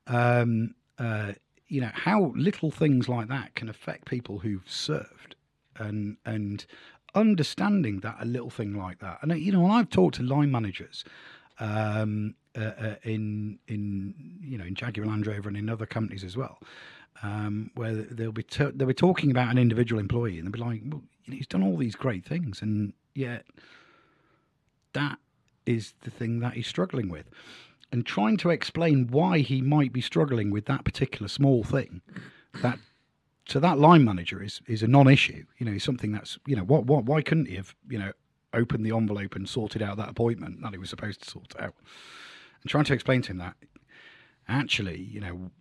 [0.07, 1.33] Um, uh,
[1.67, 5.35] you know how little things like that can affect people who've served,
[5.77, 6.65] and and
[7.15, 9.19] understanding that a little thing like that.
[9.21, 11.03] And you know, when I've talked to line managers
[11.59, 16.23] um, uh, uh, in in you know in Jaguar Land Rover and in other companies
[16.23, 16.59] as well,
[17.21, 20.59] um, where they'll be t- they'll be talking about an individual employee and they'll be
[20.59, 23.45] like, well, you know, he's done all these great things, and yet
[24.93, 25.17] that
[25.65, 27.29] is the thing that he's struggling with,
[27.91, 32.01] and trying to explain why he might be struggling with that particular small thing,
[32.61, 32.79] that
[33.45, 35.45] to that line manager is is a non-issue.
[35.57, 38.11] You know, something that's you know what what why couldn't he have you know
[38.53, 41.73] opened the envelope and sorted out that appointment that he was supposed to sort out.
[42.61, 43.55] And trying to explain to him that
[44.47, 45.51] actually, you know,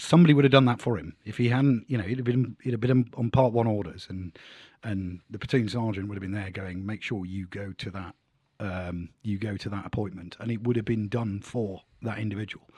[0.00, 1.84] somebody would have done that for him if he hadn't.
[1.88, 4.36] You know, he'd have been he'd have been on part one orders, and
[4.82, 8.14] and the platoon sergeant would have been there going, make sure you go to that.
[8.58, 12.68] Um, you go to that appointment, and it would have been done for that individual.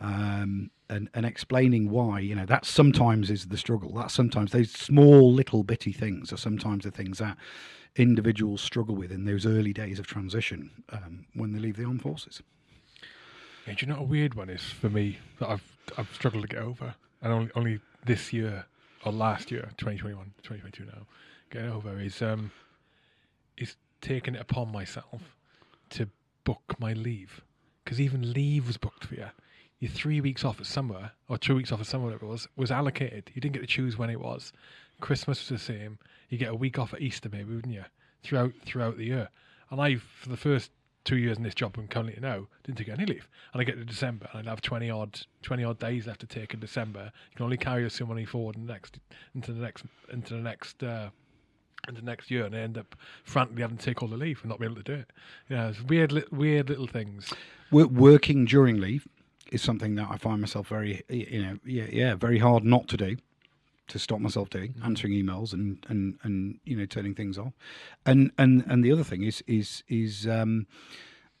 [0.00, 3.92] Um, and, and explaining why, you know, that sometimes is the struggle.
[3.94, 7.36] That sometimes those small little bitty things are sometimes the things that
[7.96, 12.02] individuals struggle with in those early days of transition um, when they leave the armed
[12.02, 12.40] forces.
[13.66, 16.42] Yeah, do you know what a weird one is for me that I've I've struggled
[16.42, 18.66] to get over, and only only this year
[19.04, 21.06] or last year, 2021, 2022 now,
[21.50, 22.50] getting over is um
[23.56, 25.36] is taking it upon myself
[25.90, 26.08] to
[26.44, 27.42] book my leave
[27.84, 29.28] because even leave was booked for you.
[29.80, 32.48] Your three weeks off at summer or two weeks off at summer, whatever it was,
[32.56, 33.30] was allocated.
[33.34, 34.52] You didn't get to choose when it was.
[35.00, 37.84] Christmas was the same you get a week off at Easter, maybe, wouldn't you?
[38.22, 39.28] Throughout throughout the year.
[39.70, 40.70] And I, for the first
[41.08, 43.26] two years in this job I'm currently now, didn't take any leave.
[43.52, 46.26] And I get to December and I'd have twenty odd twenty odd days left to
[46.26, 47.10] take in December.
[47.30, 48.98] You can only carry so money forward in the next
[49.34, 51.08] into the next into the next uh,
[51.88, 52.94] into next year, and end up
[53.24, 55.10] frantically having to take all the leave and not be able to do it.
[55.48, 57.32] Yeah, it's weird, li- weird little things.
[57.70, 59.06] Wo- Working during leave
[59.52, 62.96] is something that I find myself very, you know, yeah, yeah, very hard not to
[62.96, 63.16] do.
[63.88, 67.54] To stop myself doing, answering emails and and and you know turning things off,
[68.04, 70.66] and and and the other thing is is is um,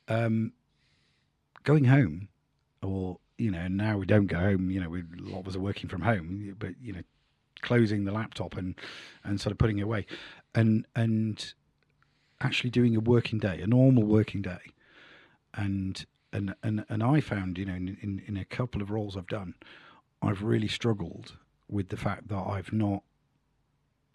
[0.08, 0.52] um,
[1.64, 2.28] going home,
[2.82, 4.70] or you know now we don't go home.
[4.70, 7.02] You know, we, a lot of us are working from home, but you know,
[7.60, 8.74] closing the laptop and
[9.24, 10.06] and sort of putting it away,
[10.54, 11.52] and and
[12.40, 14.72] actually doing a working day, a normal working day,
[15.54, 19.16] and and and and I found, you know, in in, in a couple of roles
[19.16, 19.54] I've done,
[20.22, 21.36] I've really struggled
[21.68, 23.02] with the fact that I've not,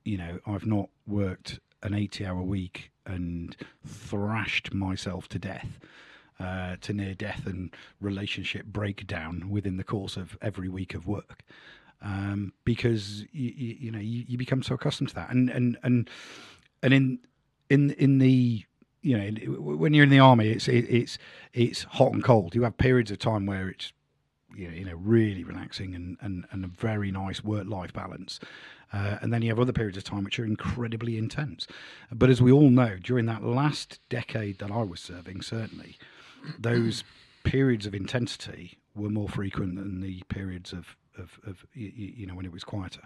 [0.04, 5.80] you know, I've not worked an eighty-hour week and thrashed myself to death.
[6.40, 11.44] Uh, to near death and relationship breakdown within the course of every week of work,
[12.02, 15.78] um, because you, you, you know you, you become so accustomed to that, and and
[15.84, 16.10] and
[16.82, 17.20] and in
[17.70, 18.64] in in the
[19.04, 19.30] you know
[19.62, 21.18] when you're in the army, it's it, it's
[21.54, 22.56] it's hot and cold.
[22.56, 23.94] You have periods of time where it's
[24.56, 28.40] you know, you know really relaxing and, and, and a very nice work life balance.
[28.92, 31.66] Uh, and then you have other periods of time which are incredibly intense.
[32.12, 35.98] But as we all know, during that last decade that I was serving, certainly,
[36.60, 37.04] those
[37.44, 42.36] periods of intensity were more frequent than the periods of, of, of you, you know,
[42.36, 43.02] when it was quieter.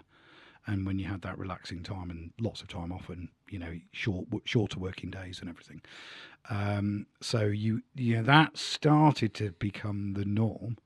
[0.66, 3.72] And when you had that relaxing time and lots of time off, and you know
[3.92, 5.80] short, shorter working days and everything,
[6.50, 10.76] um, so you, you know, that started to become the norm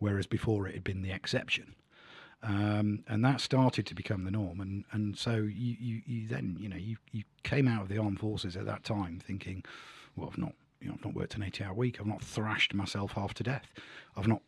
[0.00, 1.76] whereas before it had been the exception.
[2.42, 6.56] Um, and that started to become the norm, and, and so you, you, you then
[6.58, 9.62] you know you, you came out of the armed forces at that time thinking,
[10.16, 12.72] well I've not you know I've not worked an eighty hour week, I've not thrashed
[12.72, 13.74] myself half to death,
[14.16, 14.40] I've not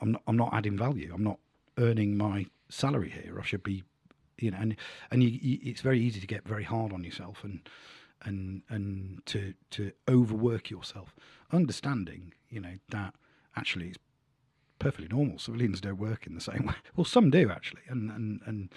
[0.00, 1.38] I'm not I'm not adding value, I'm not
[1.76, 3.84] earning my salary here, I should be
[4.38, 4.76] you know and
[5.10, 7.68] and you, you, it's very easy to get very hard on yourself and
[8.22, 11.14] and and to to overwork yourself,
[11.52, 13.12] understanding you know that
[13.54, 13.98] actually it's
[14.84, 15.38] perfectly normal.
[15.38, 16.74] Civilians don't work in the same way.
[16.94, 18.68] Well, some do actually, and and and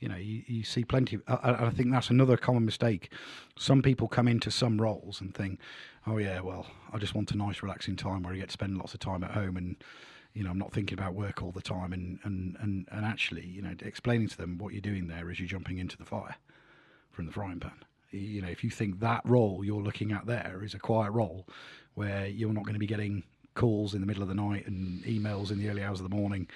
[0.00, 1.16] you know you, you see plenty.
[1.16, 3.12] Of, I, I think that's another common mistake.
[3.56, 5.60] Some people come into some roles and think,
[6.06, 8.76] oh yeah, well I just want a nice relaxing time where I get to spend
[8.76, 9.76] lots of time at home and.
[10.34, 13.44] You know, I'm not thinking about work all the time, and, and, and, and actually,
[13.44, 16.36] you know, explaining to them what you're doing there is you're jumping into the fire
[17.10, 17.84] from the frying pan.
[18.12, 21.46] You know, if you think that role you're looking at there is a quiet role
[21.92, 23.24] where you're not going to be getting
[23.54, 26.14] calls in the middle of the night and emails in the early hours of the
[26.14, 26.48] morning,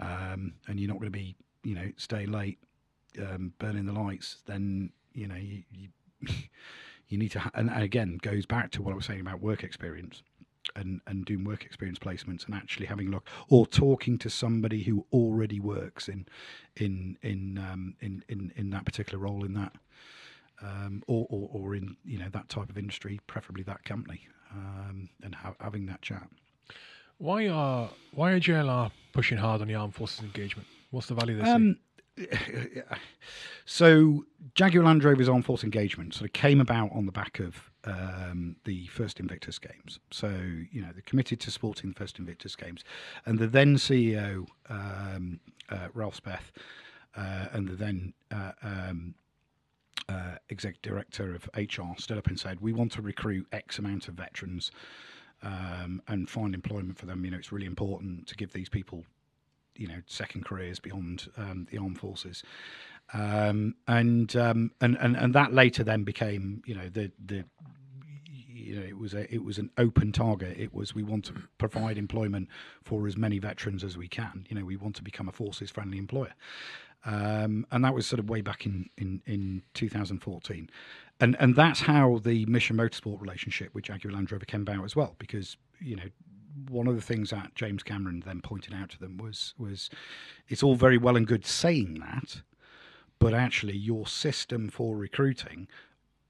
[0.00, 2.58] um, and you're not going to be, you know, staying late,
[3.18, 5.88] um, burning the lights, then you know you you,
[7.08, 7.40] you need to.
[7.40, 10.22] Ha- and again, goes back to what I was saying about work experience.
[10.76, 14.82] And, and doing work experience placements and actually having a look or talking to somebody
[14.82, 16.26] who already works in
[16.76, 19.74] in in um, in, in in that particular role in that
[20.62, 25.08] um, or, or, or in you know that type of industry, preferably that company, um,
[25.22, 26.28] and ha- having that chat.
[27.18, 30.66] Why are why are JLR pushing hard on the armed forces engagement?
[30.90, 31.48] What's the value they?
[31.48, 31.78] Um,
[33.64, 34.24] so
[34.54, 38.56] Jaguar Land Rover's armed force engagement sort of came about on the back of um,
[38.64, 39.98] the first Invictus Games.
[40.10, 42.84] So you know they're committed to supporting the first Invictus Games,
[43.26, 45.40] and the then CEO um,
[45.70, 46.52] uh, Ralf Speth
[47.16, 49.14] uh, and the then uh, um,
[50.08, 54.08] uh, executive director of HR stood up and said, "We want to recruit X amount
[54.08, 54.70] of veterans
[55.42, 57.24] um, and find employment for them.
[57.24, 59.04] You know, it's really important to give these people,
[59.76, 62.42] you know, second careers beyond um, the armed forces."
[63.12, 67.44] Um, and, um, and and and that later then became, you know, the the
[68.64, 70.56] you know, it was a it was an open target.
[70.58, 72.48] It was we want to provide employment
[72.82, 74.46] for as many veterans as we can.
[74.48, 76.34] You know, we want to become a forces friendly employer.
[77.04, 80.70] Um, and that was sort of way back in, in, in 2014.
[81.20, 84.96] And and that's how the Mission Motorsport relationship with Jaguar Land Rover came about as
[84.96, 86.08] well, because you know
[86.68, 89.90] one of the things that James Cameron then pointed out to them was was
[90.48, 92.42] it's all very well and good saying that,
[93.20, 95.68] but actually your system for recruiting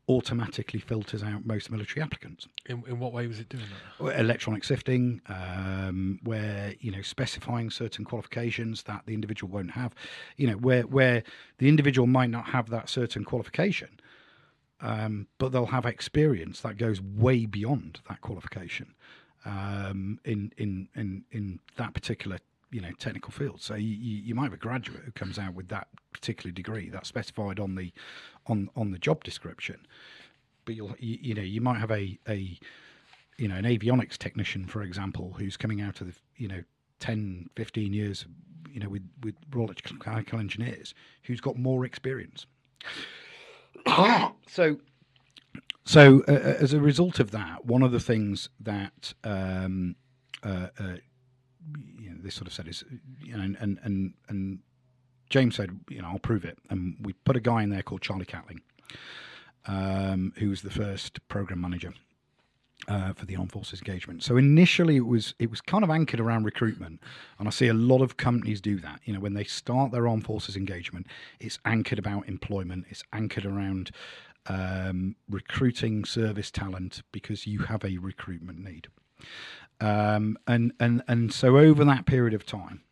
[0.09, 2.47] automatically filters out most military applicants.
[2.67, 3.65] In, in what way was it doing
[3.99, 4.21] that?
[4.21, 9.95] Electronic sifting, um, where you know specifying certain qualifications that the individual won't have,
[10.37, 11.23] you know where where
[11.59, 14.01] the individual might not have that certain qualification,
[14.81, 18.95] um, but they'll have experience that goes way beyond that qualification
[19.45, 22.39] um, in in in in that particular
[22.75, 23.63] you know technical field.
[23.63, 27.09] So you, you, might have a graduate who comes out with that particular degree that's
[27.09, 27.93] specified on the
[28.49, 29.87] on on the job description,
[30.65, 32.59] but you'll you, you know you might have a a
[33.39, 36.65] you know an avionics technician for example who's coming out of the you know
[36.99, 38.27] 10 15 years
[38.73, 42.47] you know with with Royal Electrical engineers who's got more experience
[44.49, 44.79] so,
[45.85, 49.97] so uh, uh, as a result of that, one of the things that um,
[50.43, 50.97] uh, uh,
[51.99, 52.85] you know, this sort of said is,
[53.23, 54.59] you know, and and and
[55.31, 58.03] James said, you know, I'll prove it, and we put a guy in there called
[58.03, 58.61] Charlie Catling,
[59.67, 61.93] um, who was the first program manager.
[62.87, 66.21] Uh, for the armed forces engagement, so initially it was it was kind of anchored
[66.21, 67.01] around recruitment,
[67.39, 69.01] and I see a lot of companies do that.
[69.07, 71.07] You know, when they start their armed forces engagement,
[71.41, 73.91] it's anchored about employment, it's anchored around
[74.47, 78.89] um, recruiting service talent because you have a recruitment need.
[79.81, 82.83] Um, and and and so over that period of time,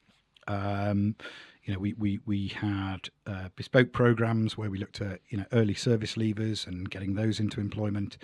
[0.47, 1.17] um,
[1.65, 5.45] you know, we we we had uh, bespoke programs where we looked at you know
[5.53, 8.19] early service leavers and getting those into employment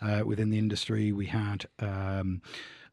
[0.00, 1.10] uh, within the industry.
[1.10, 2.42] We had um,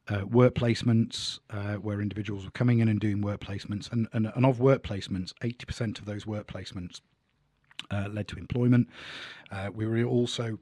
[0.07, 4.32] uh, work placements uh, where individuals were coming in and doing work placements, and and,
[4.34, 7.01] and of work placements, eighty percent of those work placements
[7.91, 8.88] uh, led to employment.
[9.51, 10.59] Uh, we were also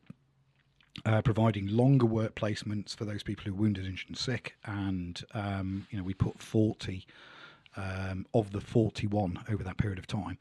[1.05, 4.55] uh, providing longer work placements for those people who are wounded, injured, and sick.
[4.65, 7.05] And um, you know, we put 40
[7.75, 10.37] um, of the 41 over that period of time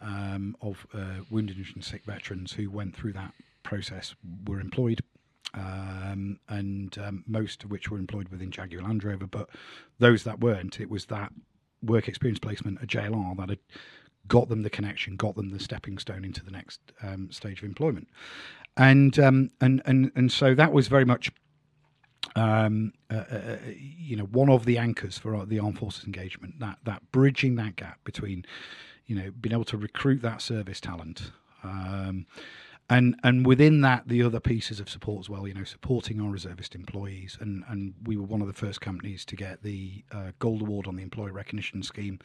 [0.00, 3.32] um, of uh, wounded, injured, and sick veterans who went through that
[3.62, 4.14] process
[4.46, 5.00] were employed.
[5.54, 9.50] Um, and um, most of which were employed within Jaguar Land Rover, but
[9.98, 11.30] those that weren't, it was that
[11.82, 13.58] work experience placement at JLR that had
[14.28, 17.64] got them the connection, got them the stepping stone into the next um, stage of
[17.64, 18.08] employment,
[18.76, 21.30] and um, and and and so that was very much.
[22.36, 26.60] Um, uh, uh, uh you know, one of the anchors for the armed forces engagement
[26.60, 28.46] that that bridging that gap between,
[29.06, 31.32] you know, being able to recruit that service talent,
[31.64, 32.26] um,
[32.88, 36.30] and and within that the other pieces of support as well you know supporting our
[36.30, 40.32] reservist employees and and we were one of the first companies to get the uh,
[40.38, 42.18] gold award on the employee recognition scheme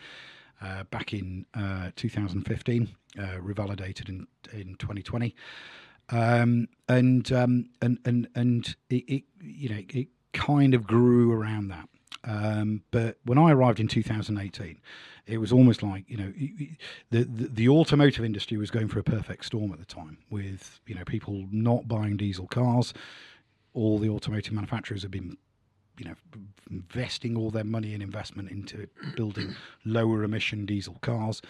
[0.61, 5.35] uh, back in uh, 2015, uh, revalidated in in 2020,
[6.09, 11.67] um, and um, and and and it, it, you know it kind of grew around
[11.69, 11.89] that.
[12.23, 14.81] Um, but when I arrived in 2018,
[15.27, 16.33] it was almost like you know
[17.11, 20.79] the, the, the automotive industry was going for a perfect storm at the time, with
[20.87, 22.93] you know people not buying diesel cars.
[23.73, 25.37] All the automotive manufacturers have been
[25.97, 26.15] you know,
[26.69, 31.41] investing all their money and investment into building lower emission diesel cars.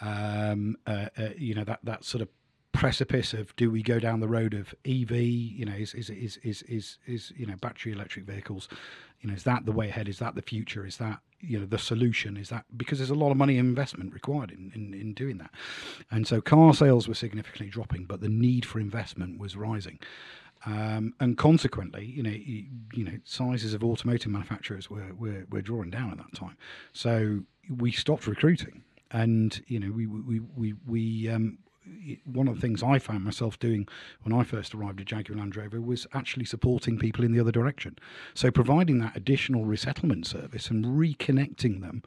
[0.00, 2.28] Um, uh, uh, you know that that sort of
[2.72, 5.12] precipice of do we go down the road of EV?
[5.12, 8.68] You know, is is is is is, is you know battery electric vehicles?
[9.20, 10.08] You know, is that the way ahead?
[10.08, 10.86] Is that the future?
[10.86, 12.36] Is that you know the solution?
[12.36, 15.50] Is that because there's a lot of money investment required in, in in doing that?
[16.10, 19.98] And so car sales were significantly dropping, but the need for investment was rising.
[20.66, 25.62] Um, and consequently, you know, you, you, know, sizes of automotive manufacturers were, were, were
[25.62, 26.56] drawing down at that time.
[26.92, 27.40] So
[27.74, 31.58] we stopped recruiting, and you know, we we we we um,
[32.24, 33.88] one of the things I found myself doing
[34.22, 37.52] when I first arrived at Jaguar Land Rover was actually supporting people in the other
[37.52, 37.98] direction.
[38.34, 42.02] So providing that additional resettlement service and reconnecting them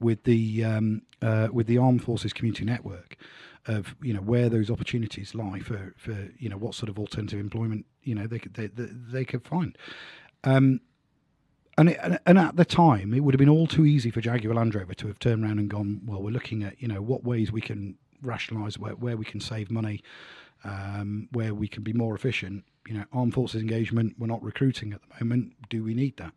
[0.00, 3.16] with the um, uh, with the Armed Forces Community Network
[3.66, 7.40] of you know where those opportunities lie for for you know what sort of alternative
[7.40, 9.76] employment you know they could they they, they could find.
[10.44, 10.80] Um,
[11.76, 14.54] and, it, and at the time, it would have been all too easy for Jaguar
[14.54, 17.24] Land Rover to have turned around and gone, well, we're looking at you know what
[17.24, 20.02] ways we can rationalise where, where we can save money,
[20.62, 22.64] um, where we can be more efficient.
[22.86, 25.54] You know, armed forces engagement, we're not recruiting at the moment.
[25.70, 26.32] Do we need that?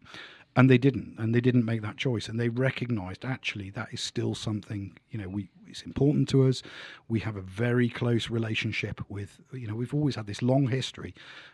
[0.58, 4.01] And they didn't and they didn't make that choice and they recognized actually that is
[4.01, 6.64] still something you know we it's important to us.
[7.08, 11.14] We have a very close relationship with you know we've always had this long history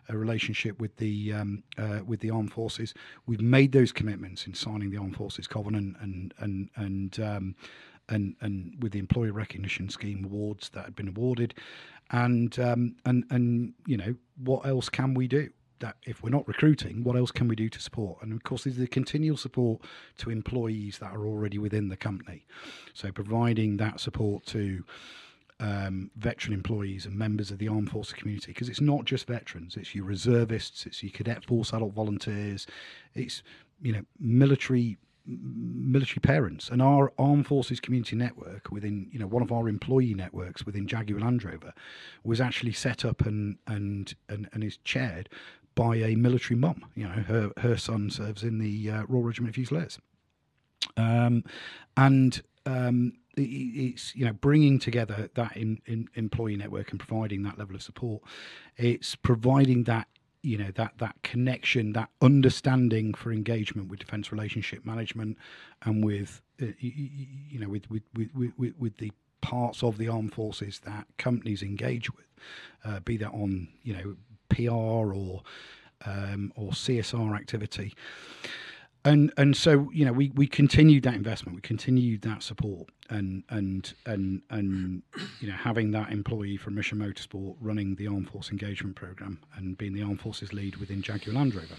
[0.10, 2.94] a relationship with the um, uh, with the armed forces.
[3.26, 7.56] We've made those commitments in signing the armed forces covenant and and and um,
[8.10, 11.54] and and with the employee recognition scheme awards that had been awarded.
[12.12, 15.50] And um, and and you know what else can we do
[15.80, 18.22] that if we're not recruiting, what else can we do to support?
[18.22, 19.82] And of course, there's the continual support
[20.18, 22.46] to employees that are already within the company.
[22.94, 24.84] So providing that support to
[25.60, 29.78] um, veteran employees and members of the armed forces community, because it's not just veterans;
[29.78, 32.68] it's your reservists, it's your cadet force adult volunteers,
[33.14, 33.44] it's
[33.82, 39.42] you know military military parents and our armed forces community network within you know one
[39.42, 41.74] of our employee networks within Jaguar Land Rover
[42.26, 45.30] was actually set up and and and, and is chaired
[45.76, 46.86] by a military mum.
[46.96, 50.00] You know, her her son serves in the uh, Royal Regiment of Fusiliers,
[50.98, 51.44] um,
[51.98, 57.58] and um, it's you know bringing together that in, in employee network and providing that
[57.58, 58.22] level of support.
[58.78, 60.08] It's providing that
[60.42, 65.38] you know that that connection, that understanding for engagement with defence relationship management,
[65.84, 67.08] and with uh, you,
[67.50, 69.12] you, know with with, with with with the
[69.42, 72.26] parts of the armed forces that companies engage with,
[72.86, 74.16] uh, be that on you know
[74.54, 75.42] PR or
[76.06, 77.94] um, or CSR activity.
[79.06, 83.44] And and so you know we, we continued that investment, we continued that support, and
[83.50, 85.04] and and and
[85.42, 89.78] you know having that employee from Mission Motorsport running the Armed Force Engagement Program and
[89.78, 91.76] being the Armed Forces lead within Jaguar Land Rover,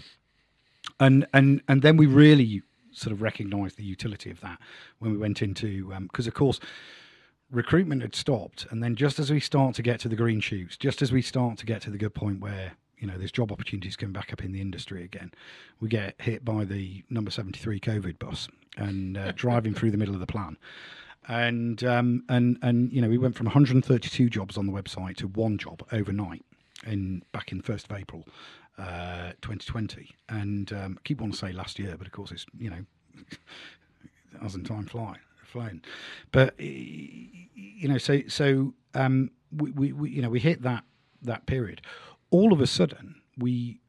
[0.99, 2.61] and and and then we really
[2.91, 4.59] sort of recognised the utility of that
[4.99, 6.59] when we went into because um, of course
[7.51, 10.77] recruitment had stopped, and then just as we start to get to the green shoots,
[10.77, 13.51] just as we start to get to the good point where you know there's job
[13.51, 15.31] opportunities coming back up in the industry again,
[15.79, 20.13] we get hit by the number 73 COVID bus and uh, driving through the middle
[20.13, 20.57] of the plan.
[21.27, 25.27] And um, and and you know we went from 132 jobs on the website to
[25.27, 26.45] one job overnight
[26.85, 28.25] in back in first of April,
[28.77, 30.09] uh, 2020.
[30.29, 32.85] And um, I keep wanting to say last year, but of course it's you know
[34.41, 35.15] hasn't time fly
[35.55, 35.81] flown.
[36.31, 40.83] But you know, so so um, we, we, we you know we hit that
[41.21, 41.81] that period
[42.29, 43.79] all of a sudden we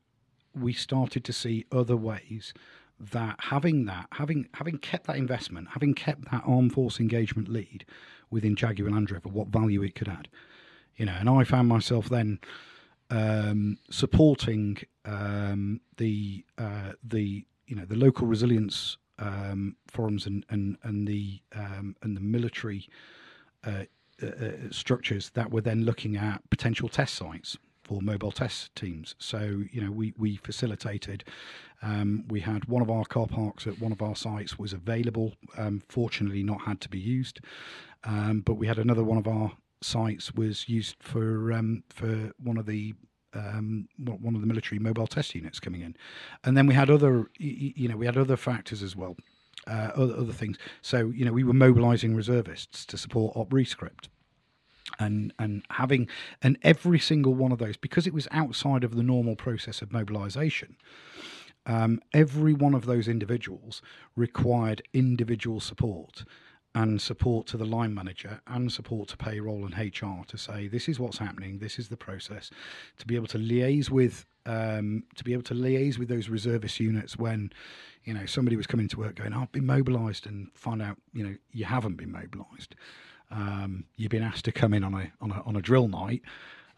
[0.55, 2.55] we started to see other ways
[2.99, 7.85] that having that having having kept that investment having kept that armed force engagement lead
[8.31, 10.29] within Jaguar Land Rover what value it could add
[10.97, 12.39] you know and I found myself then
[13.11, 20.77] um, supporting um, the uh, the you know the local resilience um, forums and and
[20.83, 22.89] and the um, and the military
[23.65, 23.85] uh,
[24.23, 29.15] uh, uh, structures that were then looking at potential test sites for mobile test teams.
[29.19, 31.23] So, you know, we, we facilitated,
[31.83, 35.35] um, we had one of our car parks at one of our sites was available,
[35.57, 37.41] um, fortunately not had to be used.
[38.05, 39.53] Um, but we had another one of our
[39.83, 42.95] sites was used for um, for one of the
[43.35, 45.97] um, one of the military mobile test units coming in,
[46.45, 49.17] and then we had other you know we had other factors as well,
[49.67, 50.59] uh, other, other things.
[50.83, 54.09] So you know we were mobilising reservists to support Op Rescript
[54.99, 56.09] and and having
[56.43, 59.93] and every single one of those because it was outside of the normal process of
[59.93, 60.77] mobilization
[61.67, 63.83] um, every one of those individuals
[64.15, 66.25] required individual support
[66.77, 70.91] and support to the line manager and support to payroll and HR to say this
[70.91, 72.51] is what's happening, this is the process,
[72.99, 76.79] to be able to liaise with um, to be able to liaise with those reservist
[76.79, 77.51] units when
[78.05, 81.27] you know somebody was coming to work going, I've been mobilised and find out you
[81.27, 82.77] know you haven't been mobilised
[83.31, 86.23] um, you've been asked to come in on a on a, on a drill night,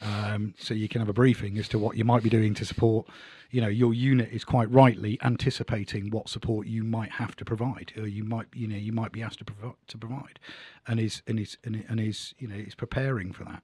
[0.00, 2.64] um, so you can have a briefing as to what you might be doing to
[2.64, 3.06] support.
[3.50, 7.92] You know, your unit is quite rightly anticipating what support you might have to provide,
[7.96, 10.38] or you might you know you might be asked to provide to provide,
[10.86, 13.62] and is and is and is you know is preparing for that.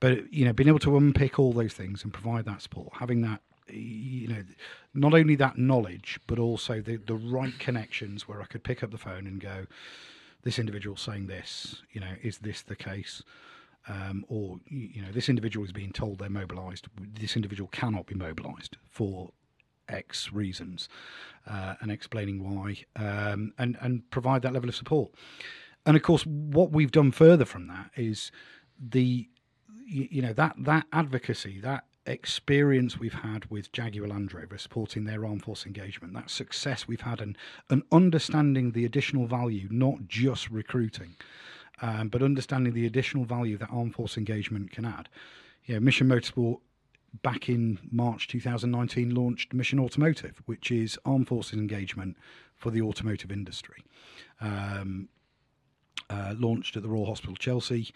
[0.00, 3.20] But you know, being able to unpick all those things and provide that support, having
[3.22, 4.42] that you know,
[4.94, 8.90] not only that knowledge, but also the, the right connections where I could pick up
[8.90, 9.66] the phone and go,
[10.42, 13.22] this individual saying this, you know, is this the case?
[13.88, 16.88] Um, or you know, this individual is being told they're mobilised.
[17.00, 19.32] This individual cannot be mobilised for
[19.88, 20.88] X reasons,
[21.46, 25.10] uh, and explaining why, um, and and provide that level of support.
[25.86, 28.30] And of course, what we've done further from that is
[28.78, 29.28] the
[29.86, 35.24] you, know that that advocacy, that experience we've had with Jaguar Land Rover supporting their
[35.24, 37.36] armed force engagement, that success we've had, and,
[37.70, 41.16] and understanding the additional value, not just recruiting,
[41.82, 45.08] um, but understanding the additional value that armed force engagement can add.
[45.66, 46.60] Know, Mission Motorsport
[47.22, 52.16] back in March 2019 launched Mission Automotive, which is armed forces engagement
[52.56, 53.84] for the automotive industry.
[54.40, 55.08] Um,
[56.10, 57.92] uh, launched at the Royal Hospital Chelsea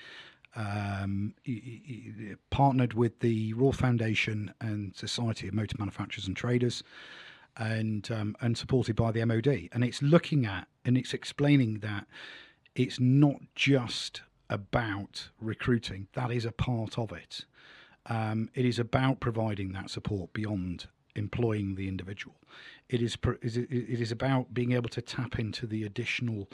[0.55, 6.83] um, he, he partnered with the Royal Foundation and Society of Motor Manufacturers and Traders,
[7.57, 9.68] and um, and supported by the MOD.
[9.72, 12.07] And it's looking at and it's explaining that
[12.74, 17.44] it's not just about recruiting; that is a part of it.
[18.07, 22.36] Um, it is about providing that support beyond employing the individual.
[22.88, 26.49] It is it is about being able to tap into the additional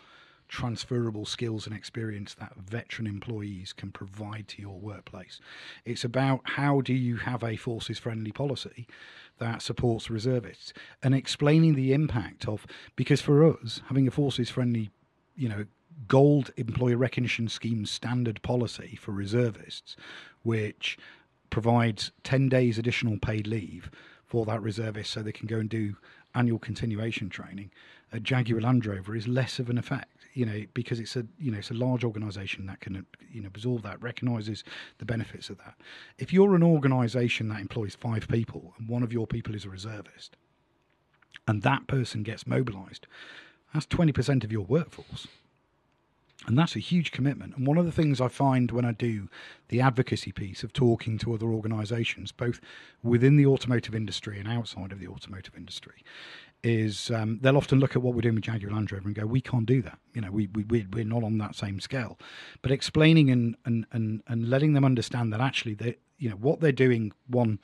[0.49, 5.41] transferable skills and experience that veteran employees can provide to your workplace.
[5.85, 8.87] It's about how do you have a forces friendly policy
[9.39, 10.73] that supports reservists
[11.03, 12.67] and explaining the impact of
[12.97, 14.91] because for us having a forces friendly
[15.37, 15.67] you know
[16.07, 19.97] gold employer recognition scheme standard policy for reservists
[20.43, 20.97] which
[21.51, 23.91] provides 10 days additional paid leave
[24.25, 25.97] for that reservist so they can go and do
[26.35, 27.71] annual continuation training
[28.13, 31.51] at Jaguar Land Rover is less of an effect you know, because it's a you
[31.51, 34.63] know it's a large organisation that can you know absorb that, recognises
[34.99, 35.75] the benefits of that.
[36.17, 39.71] If you're an organisation that employs five people and one of your people is a
[39.71, 40.37] reservist,
[41.49, 43.09] and that person gets mobilised,
[43.75, 45.27] that's twenty percent of your workforce.
[46.47, 47.57] And that's a huge commitment.
[47.57, 49.29] And one of the things I find when I do
[49.69, 52.61] the advocacy piece of talking to other organisations, both
[53.03, 56.05] within the automotive industry and outside of the automotive industry,
[56.63, 59.27] is um, they'll often look at what we're doing with Jaguar Land Rover and go,
[59.27, 59.99] we can't do that.
[60.15, 62.19] You know, we, we, we're not on that same scale.
[62.63, 66.61] But explaining and, and, and, and letting them understand that actually, they, you know, what
[66.61, 67.59] they're doing, one,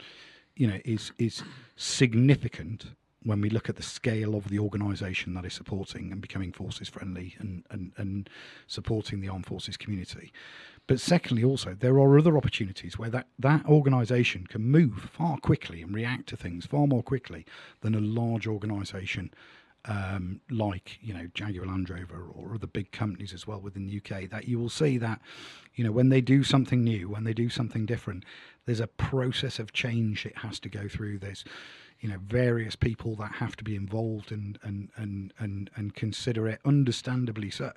[0.56, 1.42] you know, is, is
[1.76, 2.86] significant
[3.24, 6.88] when we look at the scale of the organisation that is supporting and becoming forces
[6.88, 8.30] friendly and, and, and
[8.66, 10.32] supporting the armed forces community.
[10.86, 15.80] But secondly, also, there are other opportunities where that, that organisation can move far quickly
[15.80, 17.46] and react to things far more quickly
[17.80, 19.30] than a large organisation
[19.86, 23.98] um, like you know Jaguar Land Rover or other big companies as well within the
[23.98, 24.30] UK.
[24.30, 25.20] That you will see that
[25.74, 28.24] you know when they do something new, when they do something different,
[28.66, 31.18] there's a process of change it has to go through.
[31.18, 31.44] There's
[32.05, 36.47] you know various people that have to be involved and and and and, and consider
[36.47, 37.72] it, understandably so.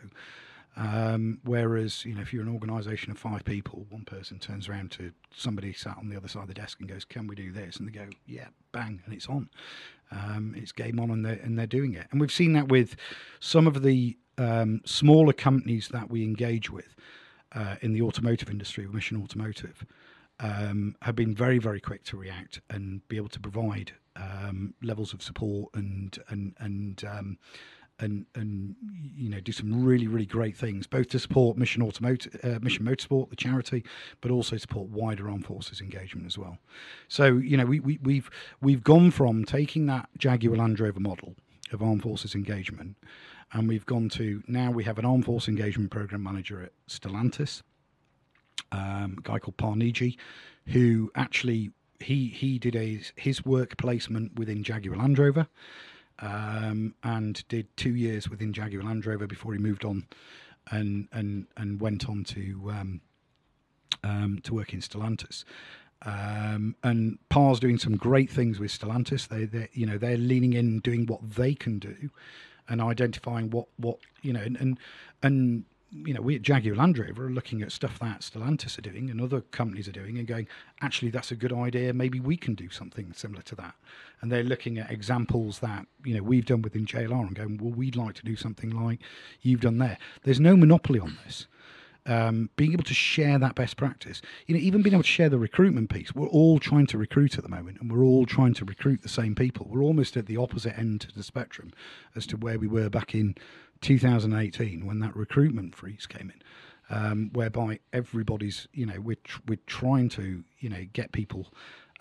[0.75, 4.91] Um, whereas, you know, if you're an organisation of five people, one person turns around
[4.91, 7.53] to somebody sat on the other side of the desk and goes, "Can we do
[7.53, 9.49] this?" and they go, "Yeah, bang," and it's on.
[10.11, 12.07] Um, it's game on, and they're and they're doing it.
[12.11, 12.97] And we've seen that with
[13.39, 16.97] some of the um, smaller companies that we engage with
[17.53, 19.85] uh, in the automotive industry, Mission Automotive,
[20.41, 25.13] um, have been very very quick to react and be able to provide um, levels
[25.13, 27.37] of support and and and um,
[27.99, 28.75] and and
[29.15, 32.85] you know do some really really great things both to support mission automotive uh, mission
[32.85, 33.83] motorsport the charity
[34.21, 36.57] but also support wider armed forces engagement as well.
[37.07, 38.29] So you know we, we we've
[38.61, 41.35] we've gone from taking that jaguar land rover model
[41.71, 42.95] of armed forces engagement
[43.53, 47.61] and we've gone to now we have an armed force engagement program manager at stellantis
[48.71, 50.17] um, a guy called parniji
[50.67, 55.47] who actually he he did a, his work placement within jaguar land rover
[56.19, 60.07] um, and did two years within Jaguar Land Rover before he moved on
[60.71, 63.01] and and and went on to um,
[64.03, 65.43] um, to work in Stellantis.
[66.03, 69.27] Um, and Par's doing some great things with Stellantis.
[69.27, 72.11] They, they, you know, they're leaning in, doing what they can do,
[72.69, 74.79] and identifying what, what you know, and and,
[75.23, 78.81] and you know, we at Jaguar Land Rover are looking at stuff that Stellantis are
[78.81, 80.47] doing and other companies are doing and going,
[80.81, 81.93] actually, that's a good idea.
[81.93, 83.75] Maybe we can do something similar to that.
[84.21, 87.71] And they're looking at examples that, you know, we've done within JLR and going, well,
[87.71, 88.99] we'd like to do something like
[89.41, 89.97] you've done there.
[90.23, 91.47] There's no monopoly on this.
[92.05, 95.27] Um, being able to share that best practice, you know, even being able to share
[95.27, 96.15] the recruitment piece.
[96.15, 99.09] We're all trying to recruit at the moment, and we're all trying to recruit the
[99.09, 99.67] same people.
[99.69, 101.73] We're almost at the opposite end of the spectrum
[102.15, 103.35] as to where we were back in
[103.81, 106.41] 2018 when that recruitment freeze came in,
[106.89, 111.47] um, whereby everybody's, you know, we're tr- we're trying to, you know, get people,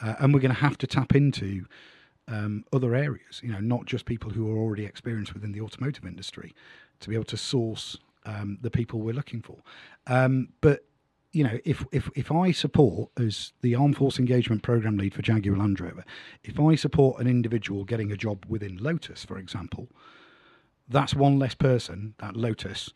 [0.01, 1.67] uh, and we're going to have to tap into
[2.29, 6.05] um, other areas, you know, not just people who are already experienced within the automotive
[6.05, 6.55] industry,
[7.01, 9.59] to be able to source um, the people we're looking for.
[10.07, 10.85] Um, but
[11.33, 15.21] you know, if, if if I support as the Armed Force Engagement Program Lead for
[15.21, 16.05] Jaguar Land Rover,
[16.43, 19.89] if I support an individual getting a job within Lotus, for example,
[20.89, 22.91] that's one less person that Lotus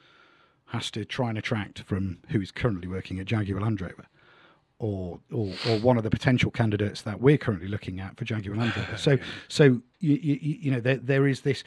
[0.67, 4.07] has to try and attract from who is currently working at Jaguar Land Rover.
[4.79, 8.57] Or, or, or one of the potential candidates that we're currently looking at for Jaguar
[8.57, 8.97] Land Rover.
[8.97, 9.19] So,
[9.49, 9.65] so
[9.99, 11.65] you, you, you know, there, there is this.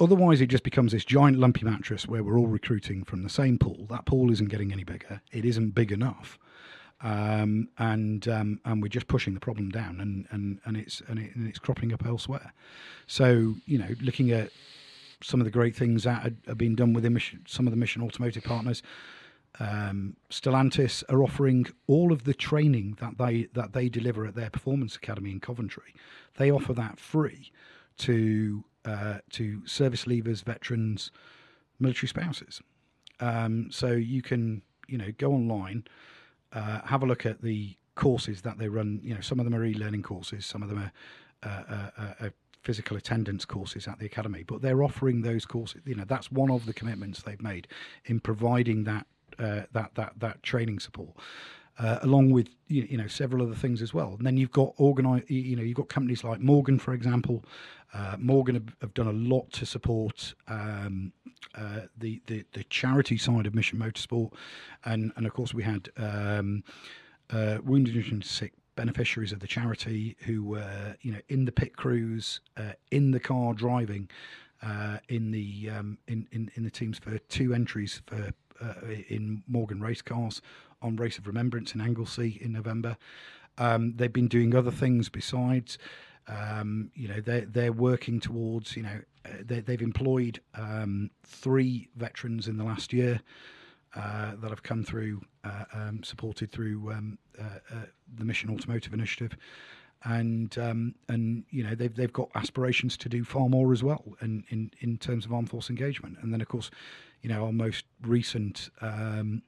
[0.00, 3.56] Otherwise, it just becomes this giant lumpy mattress where we're all recruiting from the same
[3.56, 3.86] pool.
[3.88, 5.20] That pool isn't getting any bigger.
[5.30, 6.38] It isn't big enough,
[7.02, 11.18] um, and um, and we're just pushing the problem down, and and and it's and,
[11.18, 12.52] it, and it's cropping up elsewhere.
[13.06, 14.50] So you know, looking at
[15.22, 18.02] some of the great things that are, being done with mission, some of the mission
[18.02, 18.82] automotive partners.
[19.58, 24.50] Um, Stellantis are offering all of the training that they that they deliver at their
[24.50, 25.94] performance academy in Coventry.
[26.36, 27.52] They offer that free
[27.98, 31.10] to uh, to service leavers, veterans,
[31.78, 32.62] military spouses.
[33.18, 35.84] Um, so you can you know go online,
[36.52, 39.00] uh, have a look at the courses that they run.
[39.02, 40.92] You know, some of them are e-learning courses, some of them are
[41.42, 42.30] uh, uh, uh
[42.62, 45.82] physical attendance courses at the academy, but they're offering those courses.
[45.84, 47.68] You know, that's one of the commitments they've made
[48.04, 49.06] in providing that
[49.38, 51.16] uh, that that that training support.
[51.78, 54.14] Uh, along with you, know several other things as well.
[54.18, 57.42] And then you've got organize, you know, you've got companies like Morgan, for example.
[57.94, 61.12] Uh, Morgan have, have, done a lot to support um,
[61.56, 64.32] uh, the, the, the charity side of Mission Motorsport,
[64.84, 66.62] and and of course we had um,
[67.30, 71.76] uh, Wounded and Sick beneficiaries of the charity who were, you know, in the pit
[71.76, 74.08] crews, uh, in the car driving,
[74.62, 78.30] uh, in the um, in, in in the teams for two entries for
[78.62, 78.74] uh,
[79.08, 80.40] in Morgan race cars
[80.80, 82.96] on Race of Remembrance in Anglesey in November.
[83.58, 85.76] Um, they've been doing other things besides.
[86.26, 91.88] Um, you know, they're they're working towards you know uh, they, they've employed um, three
[91.96, 93.20] veterans in the last year
[93.94, 97.76] uh, that have come through, uh, um, supported through um, uh, uh,
[98.16, 99.36] the Mission Automotive Initiative,
[100.04, 104.04] and um, and you know they've they've got aspirations to do far more as well,
[104.22, 106.18] in, in in terms of armed force engagement.
[106.22, 106.70] And then of course,
[107.22, 108.70] you know our most recent.
[108.80, 109.42] Um,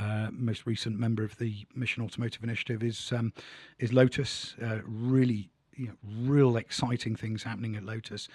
[0.00, 3.32] uh, most recent member of the Mission Automotive Initiative is um,
[3.78, 4.56] is Lotus.
[4.60, 8.26] Uh, really, you know, real exciting things happening at Lotus,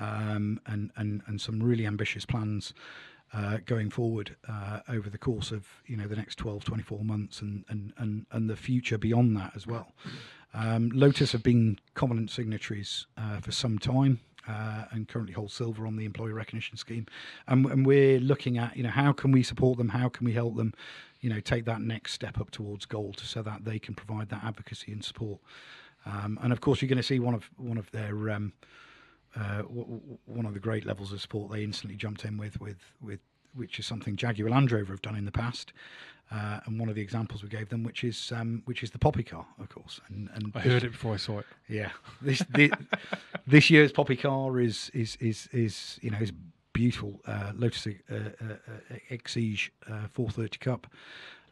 [0.00, 2.74] um, and and and some really ambitious plans
[3.32, 7.40] uh, going forward uh, over the course of you know the next 12 24 months
[7.40, 9.92] and and and, and the future beyond that as well.
[10.54, 15.86] Um, lotus have been covenant signatories uh, for some time uh, and currently hold silver
[15.86, 17.06] on the employee recognition scheme.
[17.46, 19.90] And, and we're looking at you know how can we support them?
[19.90, 20.72] How can we help them
[21.20, 24.44] you know take that next step up towards gold so that they can provide that
[24.44, 25.40] advocacy and support?
[26.06, 28.52] Um, and of course you're going to see one of one of their um,
[29.36, 32.78] uh, w- one of the great levels of support they instantly jumped in with, with,
[33.00, 33.20] with
[33.54, 35.72] which is something Jaguar Land Rover have done in the past,
[36.30, 38.98] uh, and one of the examples we gave them, which is um, which is the
[38.98, 40.00] Poppy car, of course.
[40.08, 41.46] And, and I heard it before I saw it.
[41.68, 41.90] Yeah,
[42.20, 42.70] this this,
[43.46, 46.32] this year's Poppy car is is is is you know is
[46.72, 47.20] beautiful.
[47.26, 50.86] Uh, Lotus uh, uh, uh, Exige uh, 430 Cup,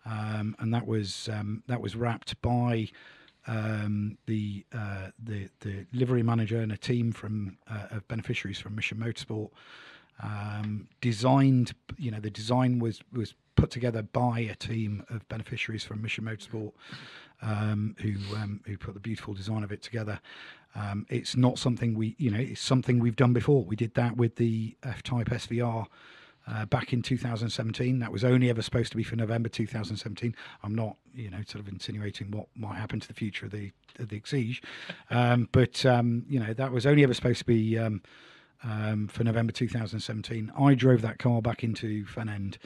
[0.05, 2.89] um, and that was um, that was wrapped by
[3.47, 8.75] um, the uh, the the livery manager and a team from uh, of beneficiaries from
[8.75, 9.51] Mission Motorsport.
[10.23, 15.85] Um, designed, you know, the design was was put together by a team of beneficiaries
[15.85, 16.73] from Mission Motorsport,
[17.43, 20.21] um, who um, who put the beautiful design of it together.
[20.75, 23.65] Um, it's not something we, you know, it's something we've done before.
[23.65, 25.87] We did that with the F-Type SVR
[26.47, 27.99] uh, back in 2017.
[27.99, 30.35] That was only ever supposed to be for November 2017.
[30.63, 33.73] I'm not, you know, sort of insinuating what might happen to the future of the
[33.99, 34.63] of the Exige,
[35.11, 38.03] um, but um, you know that was only ever supposed to be um,
[38.63, 40.53] um, for November 2017.
[40.59, 42.59] I drove that car back into Fen End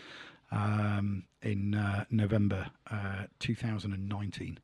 [0.50, 4.58] um, in uh, November uh, 2019.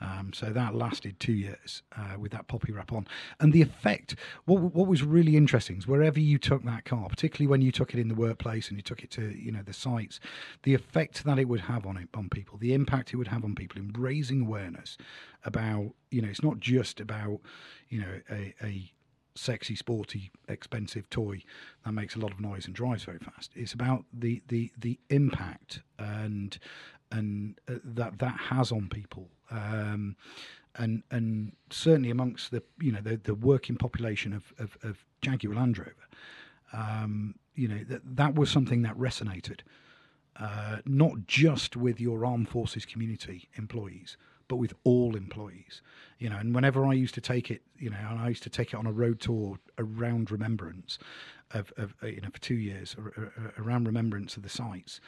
[0.00, 3.06] Um, so that lasted two years uh, with that poppy wrap on,
[3.40, 4.14] and the effect.
[4.44, 7.94] What what was really interesting is wherever you took that car, particularly when you took
[7.94, 10.20] it in the workplace and you took it to you know the sites,
[10.62, 13.44] the effect that it would have on it on people, the impact it would have
[13.44, 14.96] on people in raising awareness
[15.44, 17.40] about you know it's not just about
[17.88, 18.92] you know a, a
[19.38, 21.42] sexy, sporty, expensive toy
[21.84, 23.52] that makes a lot of noise and drives very fast.
[23.54, 26.58] It's about the the the impact and
[27.10, 29.28] and uh, that that has on people.
[29.50, 30.16] Um,
[30.74, 35.54] and and certainly amongst the you know the, the working population of, of, of Jaguar
[35.54, 35.92] Land Rover,
[36.72, 39.60] um, you know that that was something that resonated,
[40.38, 44.16] uh, not just with your armed forces community employees,
[44.46, 45.82] but with all employees.
[46.18, 48.50] You know, and whenever I used to take it, you know, and I used to
[48.50, 50.98] take it on a road tour around Remembrance,
[51.52, 55.00] of, of uh, you know, for two years ar- ar- around Remembrance of the sites.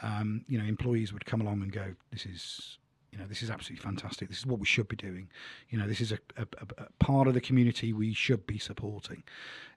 [0.00, 2.78] Um, you know, employees would come along and go, "This is."
[3.12, 4.28] You know, this is absolutely fantastic.
[4.28, 5.30] This is what we should be doing.
[5.70, 6.46] You know, this is a, a,
[6.76, 9.22] a part of the community we should be supporting.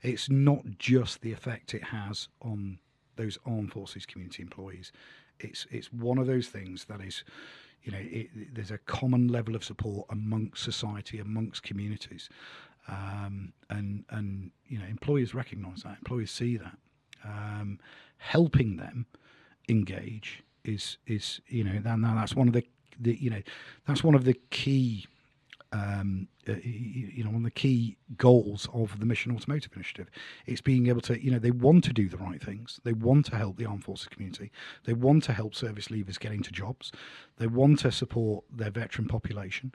[0.02, 2.80] It's not just the effect it has on
[3.16, 4.91] those armed forces community employees.
[5.40, 7.24] It's it's one of those things that is,
[7.84, 12.30] you know, it, there's a common level of support amongst society, amongst communities,
[12.88, 16.78] um, and and you know, employers recognise that, employers see that,
[17.24, 17.80] um,
[18.18, 19.06] helping them
[19.70, 22.64] engage is is you know, that, that's one of the
[23.00, 23.41] the you know,
[23.88, 25.06] that's one of the key
[25.72, 26.28] um,
[26.64, 30.10] you know, one of the key goals of the Mission Automotive Initiative.
[30.46, 32.80] It's being able to, you know, they want to do the right things.
[32.84, 34.52] They want to help the armed forces community.
[34.86, 36.92] They want to help service leavers get into jobs.
[37.38, 39.74] They want to support their veteran population.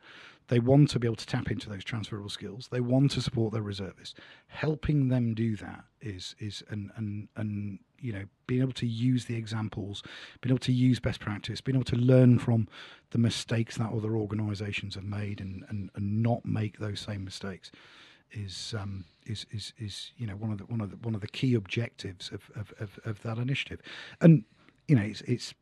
[0.49, 2.69] They want to be able to tap into those transferable skills.
[2.71, 4.15] They want to support their reservists.
[4.49, 9.25] Helping them do that is is and and and you know being able to use
[9.25, 10.03] the examples,
[10.43, 12.69] being able to use best practice, being able to learn from
[13.11, 17.71] the mistakes that other organisations have made and, and and not make those same mistakes
[18.33, 21.21] is um, is is is you know one of the one of the one of
[21.21, 23.81] the key objectives of of, of, of that initiative,
[24.21, 24.45] and
[24.89, 25.55] you know it's it's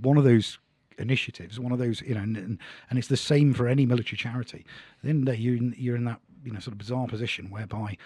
[0.00, 0.58] one of those
[0.98, 2.58] initiatives, one of those you know, and, and,
[2.88, 4.64] and it's the same for any military charity.
[4.98, 6.78] At the end of the day, you're in, you're in that you know sort of
[6.78, 7.96] bizarre position whereby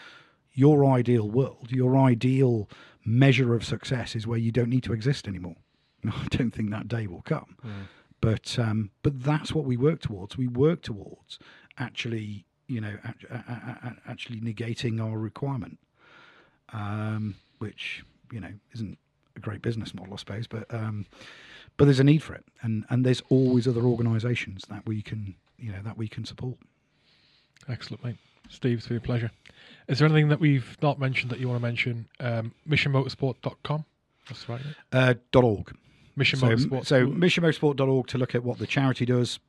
[0.53, 2.69] your ideal world, your ideal
[3.05, 5.57] measure of success is where you don't need to exist anymore.
[6.07, 7.57] I don't think that day will come,
[8.21, 10.39] but um, but that's what we work towards.
[10.39, 11.39] We work towards
[11.79, 12.97] actually, you know,
[14.09, 15.79] actually negating our requirement,
[16.73, 18.99] um, which you know isn't
[19.37, 21.07] a great business model, I suppose, but um,
[21.77, 25.35] but there's a need for it, and and there's always other organisations that we can
[25.59, 26.57] you know that we can support.
[27.69, 28.17] Excellent, mate.
[28.51, 29.31] Steve, it's been a pleasure.
[29.89, 32.07] Is there anything that we've not mentioned that you want to mention?
[32.21, 33.85] Um, missionmotorsport.com.
[34.29, 34.61] That's right.
[34.93, 35.75] Uh, .org.
[36.17, 36.87] Mission So, Motorsport.
[36.87, 39.41] so missionmotorsport.org to look at what the charity does,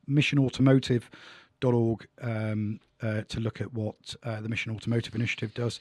[1.60, 5.80] missionautomotive.org um, uh, to look at what uh, the Mission Automotive Initiative does.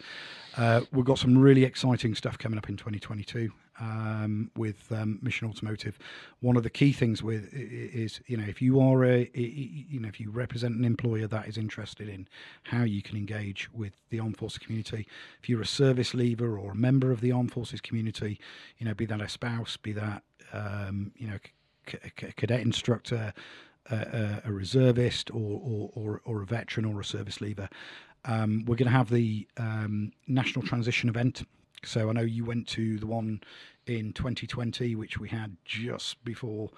[0.57, 5.47] Uh, we've got some really exciting stuff coming up in 2022 um, with um, Mission
[5.47, 5.97] Automotive.
[6.41, 10.09] One of the key things with is, you know, if you are a, you know,
[10.09, 12.27] if you represent an employer that is interested in
[12.63, 15.07] how you can engage with the armed forces community,
[15.41, 18.39] if you're a service leaver or a member of the armed forces community,
[18.77, 20.23] you know, be that a spouse, be that
[20.53, 21.37] um, you know,
[22.35, 23.33] cadet instructor,
[23.91, 27.69] uh, a reservist, or, or, or, or a veteran or a service leaver.
[28.25, 31.43] Um, we're going to have the um, national transition event.
[31.83, 33.41] So I know you went to the one
[33.85, 36.71] in 2020, which we had just before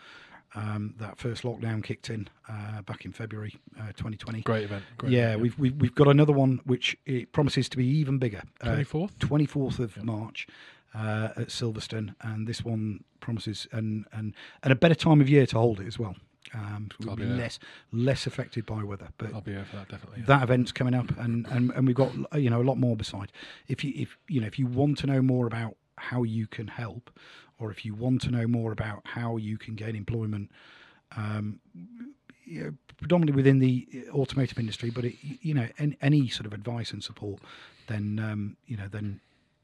[0.56, 4.42] um, that first lockdown kicked in uh, back in February uh, 2020.
[4.42, 4.84] Great event.
[4.98, 8.18] Great yeah, event, we've, we've we've got another one which it promises to be even
[8.18, 8.42] bigger.
[8.62, 9.16] Uh, 24th?
[9.18, 10.48] 24th of March
[10.96, 15.46] uh, at Silverstone, and this one promises and and and a better time of year
[15.46, 16.16] to hold it as well.
[16.54, 17.60] Um, so we'll be less
[17.92, 20.20] less affected by weather, but I'll be here for that definitely.
[20.22, 20.26] yeah.
[20.28, 23.32] that event's coming up, and, and and we've got you know a lot more beside.
[23.68, 26.68] If you if you know if you want to know more about how you can
[26.68, 27.10] help,
[27.60, 30.52] or if you want to know more about how you can gain employment,
[31.16, 31.60] um,
[32.46, 36.54] you know, predominantly within the automotive industry, but it, you know any, any sort of
[36.54, 37.40] advice and support,
[37.88, 39.20] then um, you know then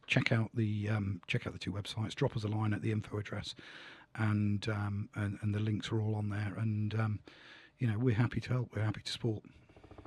[0.08, 2.14] check out the um, check out the two websites.
[2.14, 3.56] Drop us a line at the info address,
[4.15, 6.53] and um, and, and the links are all on there.
[6.57, 7.19] And um,
[7.80, 8.72] you know we're happy to help.
[8.76, 9.44] We're happy to support.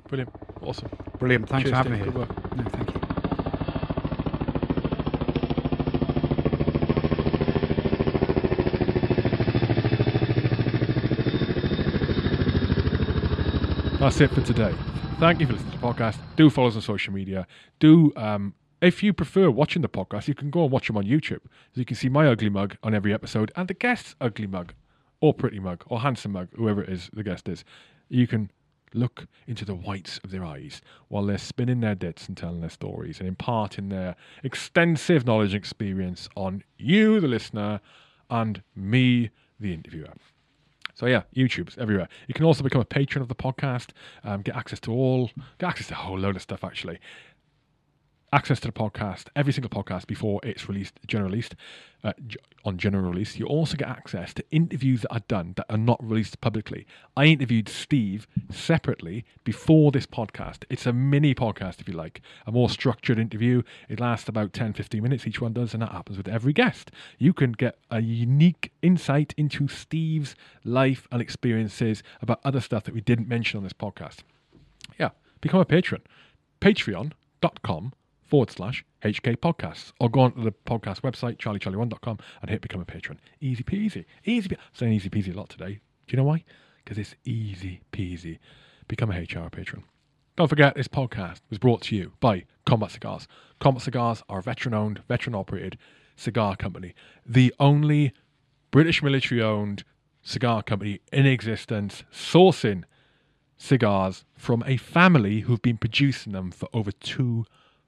[0.09, 0.33] Brilliant.
[0.61, 0.89] Awesome.
[1.19, 1.49] Brilliant.
[1.49, 2.07] Thanks Cheers, for having Steve.
[2.07, 2.13] me.
[2.13, 2.35] Good here.
[2.35, 2.57] work.
[2.57, 3.01] No, thank you.
[13.99, 14.73] That's it for today.
[15.19, 16.19] Thank you for listening to the podcast.
[16.37, 17.47] Do follow us on social media.
[17.81, 21.05] Do, um, if you prefer watching the podcast, you can go and watch them on
[21.05, 21.41] YouTube.
[21.43, 24.75] So you can see my ugly mug on every episode and the guest's ugly mug,
[25.21, 27.65] or pretty mug, or handsome mug, whoever it is the guest is.
[28.09, 28.51] You can
[28.95, 32.71] look into the whites of their eyes while they're spinning their dits and telling their
[32.71, 37.81] stories and imparting their extensive knowledge and experience on you, the listener,
[38.31, 40.13] and me, the interviewer.
[40.95, 42.09] So yeah, YouTube's everywhere.
[42.27, 43.91] You can also become a patron of the podcast,
[44.25, 46.99] um, get access to all, get access to a whole load of stuff actually.
[48.33, 51.55] Access to the podcast, every single podcast before it's released, general released,
[52.03, 52.13] uh,
[52.65, 53.37] on general release.
[53.39, 56.87] You also get access to interviews that are done that are not released publicly.
[57.17, 60.65] I interviewed Steve separately before this podcast.
[60.69, 63.63] It's a mini podcast, if you like, a more structured interview.
[63.89, 66.91] It lasts about 10, 15 minutes, each one does, and that happens with every guest.
[67.19, 70.35] You can get a unique insight into Steve's
[70.65, 74.19] life and experiences about other stuff that we didn't mention on this podcast.
[74.99, 76.03] Yeah, become a patron.
[76.61, 77.93] Patreon.com
[78.27, 79.93] forward slash HK podcasts.
[80.01, 83.21] Or go onto the podcast website, charliecharlie1.com, and hit become a patron.
[83.41, 84.05] Easy peasy.
[84.25, 85.81] Easy pe- I'm saying easy peasy a lot today.
[86.07, 86.45] Do you know why?
[86.85, 88.39] Because it's easy peasy.
[88.89, 89.85] Become a H Hour patron.
[90.37, 93.27] Don't forget, this podcast was brought to you by Combat Cigars.
[93.59, 95.79] Combat Cigars are a veteran owned, veteran operated
[96.15, 96.95] cigar company.
[97.25, 98.13] The only
[98.71, 99.83] British military owned
[100.23, 102.85] cigar company in existence, sourcing
[103.57, 106.93] cigars from a family who've been producing them for over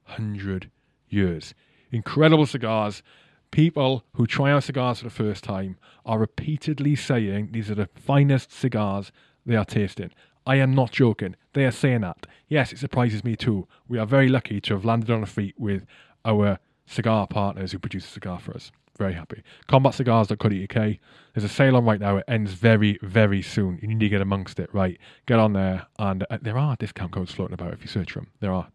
[0.09, 0.70] 200
[1.09, 1.55] years.
[1.90, 3.02] Incredible cigars.
[3.51, 7.89] People who try out cigars for the first time are repeatedly saying these are the
[7.94, 9.10] finest cigars
[9.47, 10.10] they are tasting.
[10.47, 11.36] I am not joking.
[11.55, 12.26] They are saying that.
[12.48, 13.66] Yes, it surprises me too.
[13.86, 15.86] We are very lucky to have landed on our feet with
[16.24, 18.70] our cigar partners who produce a cigar for us.
[18.98, 19.43] Very happy.
[19.68, 20.97] CombatCigars.co.uk.
[21.35, 22.16] There's a sale on right now.
[22.16, 23.78] It ends very, very soon.
[23.80, 24.98] You need to get amongst it, right?
[25.26, 25.86] Get on there.
[25.98, 28.28] And uh, there are discount codes floating about if you search them.
[28.40, 28.68] There are.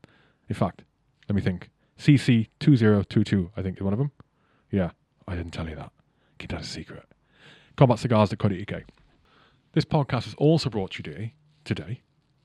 [0.47, 0.83] In fact,
[1.27, 1.69] let me think.
[1.99, 4.11] CC2022, I think, is one of them.
[4.71, 4.91] Yeah,
[5.27, 5.91] I didn't tell you that.
[6.39, 7.05] Keep that a secret.
[7.77, 8.83] CombatCigars.co.uk.
[9.73, 11.33] This podcast is also brought to you today,
[11.63, 12.01] today,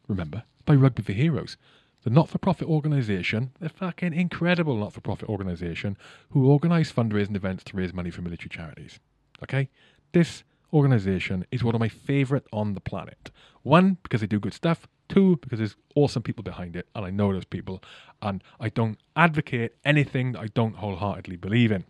[0.06, 1.56] remember, by Rugby for Heroes,
[2.04, 5.96] the not for profit organisation, the fucking incredible not for profit organisation
[6.30, 9.00] who organise fundraising events to raise money for military charities.
[9.42, 9.68] Okay?
[10.12, 13.30] This organisation is one of my favourite on the planet.
[13.62, 14.86] One, because they do good stuff.
[15.08, 17.82] Two, because there's awesome people behind it, and I know those people,
[18.20, 21.84] and I don't advocate anything that I don't wholeheartedly believe in.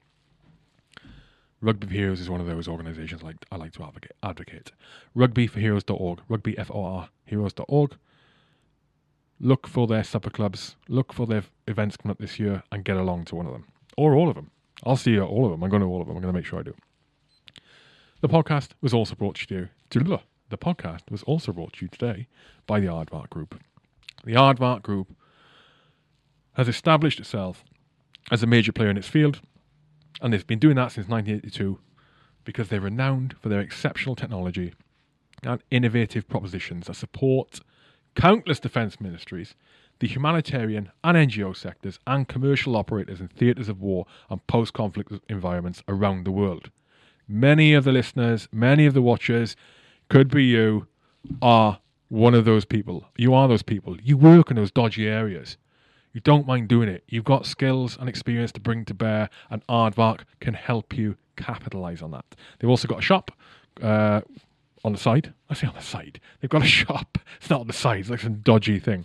[1.61, 4.13] Rugby for Heroes is one of those organisations like I like to advocate.
[4.23, 4.71] advocate.
[5.17, 7.97] Rugbyforheroes.org, rugby f o r heroes.org.
[9.41, 12.97] Look for their supper clubs, look for their events coming up this year, and get
[12.97, 14.53] along to one of them or all of them.
[14.85, 15.65] I'll see you at all of them.
[15.65, 16.17] I'm going to all of them.
[16.17, 16.75] I'm going to make sure I do.
[18.21, 19.69] The podcast was also brought to you.
[19.91, 22.27] The podcast was also brought to you today
[22.67, 23.61] by the Aardvark Group.
[24.25, 25.15] The Aardvark Group
[26.55, 27.63] has established itself
[28.33, 29.41] as a major player in its field,
[30.21, 31.79] and they've been doing that since 1982
[32.43, 34.75] because they're renowned for their exceptional technology
[35.45, 37.61] and innovative propositions that support
[38.17, 39.55] countless defence ministries,
[40.01, 45.13] the humanitarian and NGO sectors, and commercial operators in theatres of war and post conflict
[45.29, 46.73] environments around the world.
[47.29, 49.55] Many of the listeners, many of the watchers,
[50.09, 50.87] could be you,
[51.43, 53.05] are one of those people.
[53.17, 53.97] You are those people.
[54.03, 55.57] You work in those dodgy areas.
[56.13, 57.05] You don't mind doing it.
[57.09, 62.03] You've got skills and experience to bring to bear, and Aardvark can help you capitalize
[62.03, 62.25] on that.
[62.59, 63.31] They've also got a shop
[63.83, 64.23] uh,
[64.85, 65.33] on the side.
[65.51, 66.21] I say on the side.
[66.41, 67.19] They've got a shop.
[67.41, 68.01] It's not on the side.
[68.01, 69.05] It's like some dodgy thing.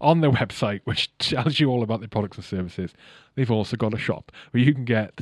[0.00, 2.94] On their website, which tells you all about their products and services,
[3.36, 5.20] they've also got a shop where you can get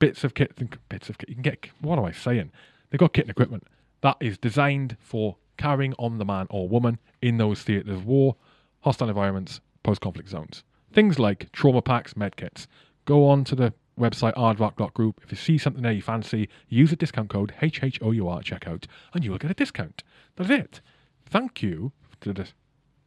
[0.00, 0.52] bits of kit
[0.88, 1.28] bits of kit.
[1.28, 2.50] You can get what am I saying?
[2.90, 3.68] They've got kit and equipment
[4.00, 8.34] that is designed for carrying on the man or woman in those theatres of war,
[8.80, 10.64] hostile environments, post-conflict zones.
[10.92, 12.66] Things like trauma packs, med kits.
[13.04, 15.20] Go on to the website aardvark.group.
[15.22, 19.30] If you see something there you fancy, use the discount code HHOUR checkout and you
[19.30, 20.02] will get a discount.
[20.36, 20.80] That's it.
[21.26, 22.32] Thank you to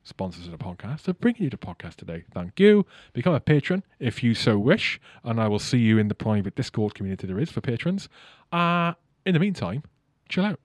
[0.03, 2.23] sponsors of the podcast for bringing you the podcast today.
[2.33, 2.85] Thank you.
[3.13, 6.55] Become a patron if you so wish, and I will see you in the private
[6.55, 8.09] Discord community there is for patrons.
[8.51, 8.93] Uh,
[9.25, 9.83] in the meantime,
[10.29, 10.59] chill out.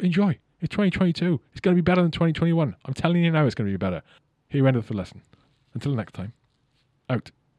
[0.00, 0.38] Enjoy.
[0.60, 1.40] It's 2022.
[1.52, 2.76] It's going to be better than 2021.
[2.84, 4.02] I'm telling you now it's going to be better.
[4.48, 5.22] Here you end of the lesson.
[5.74, 6.32] Until next time,
[7.10, 7.30] out.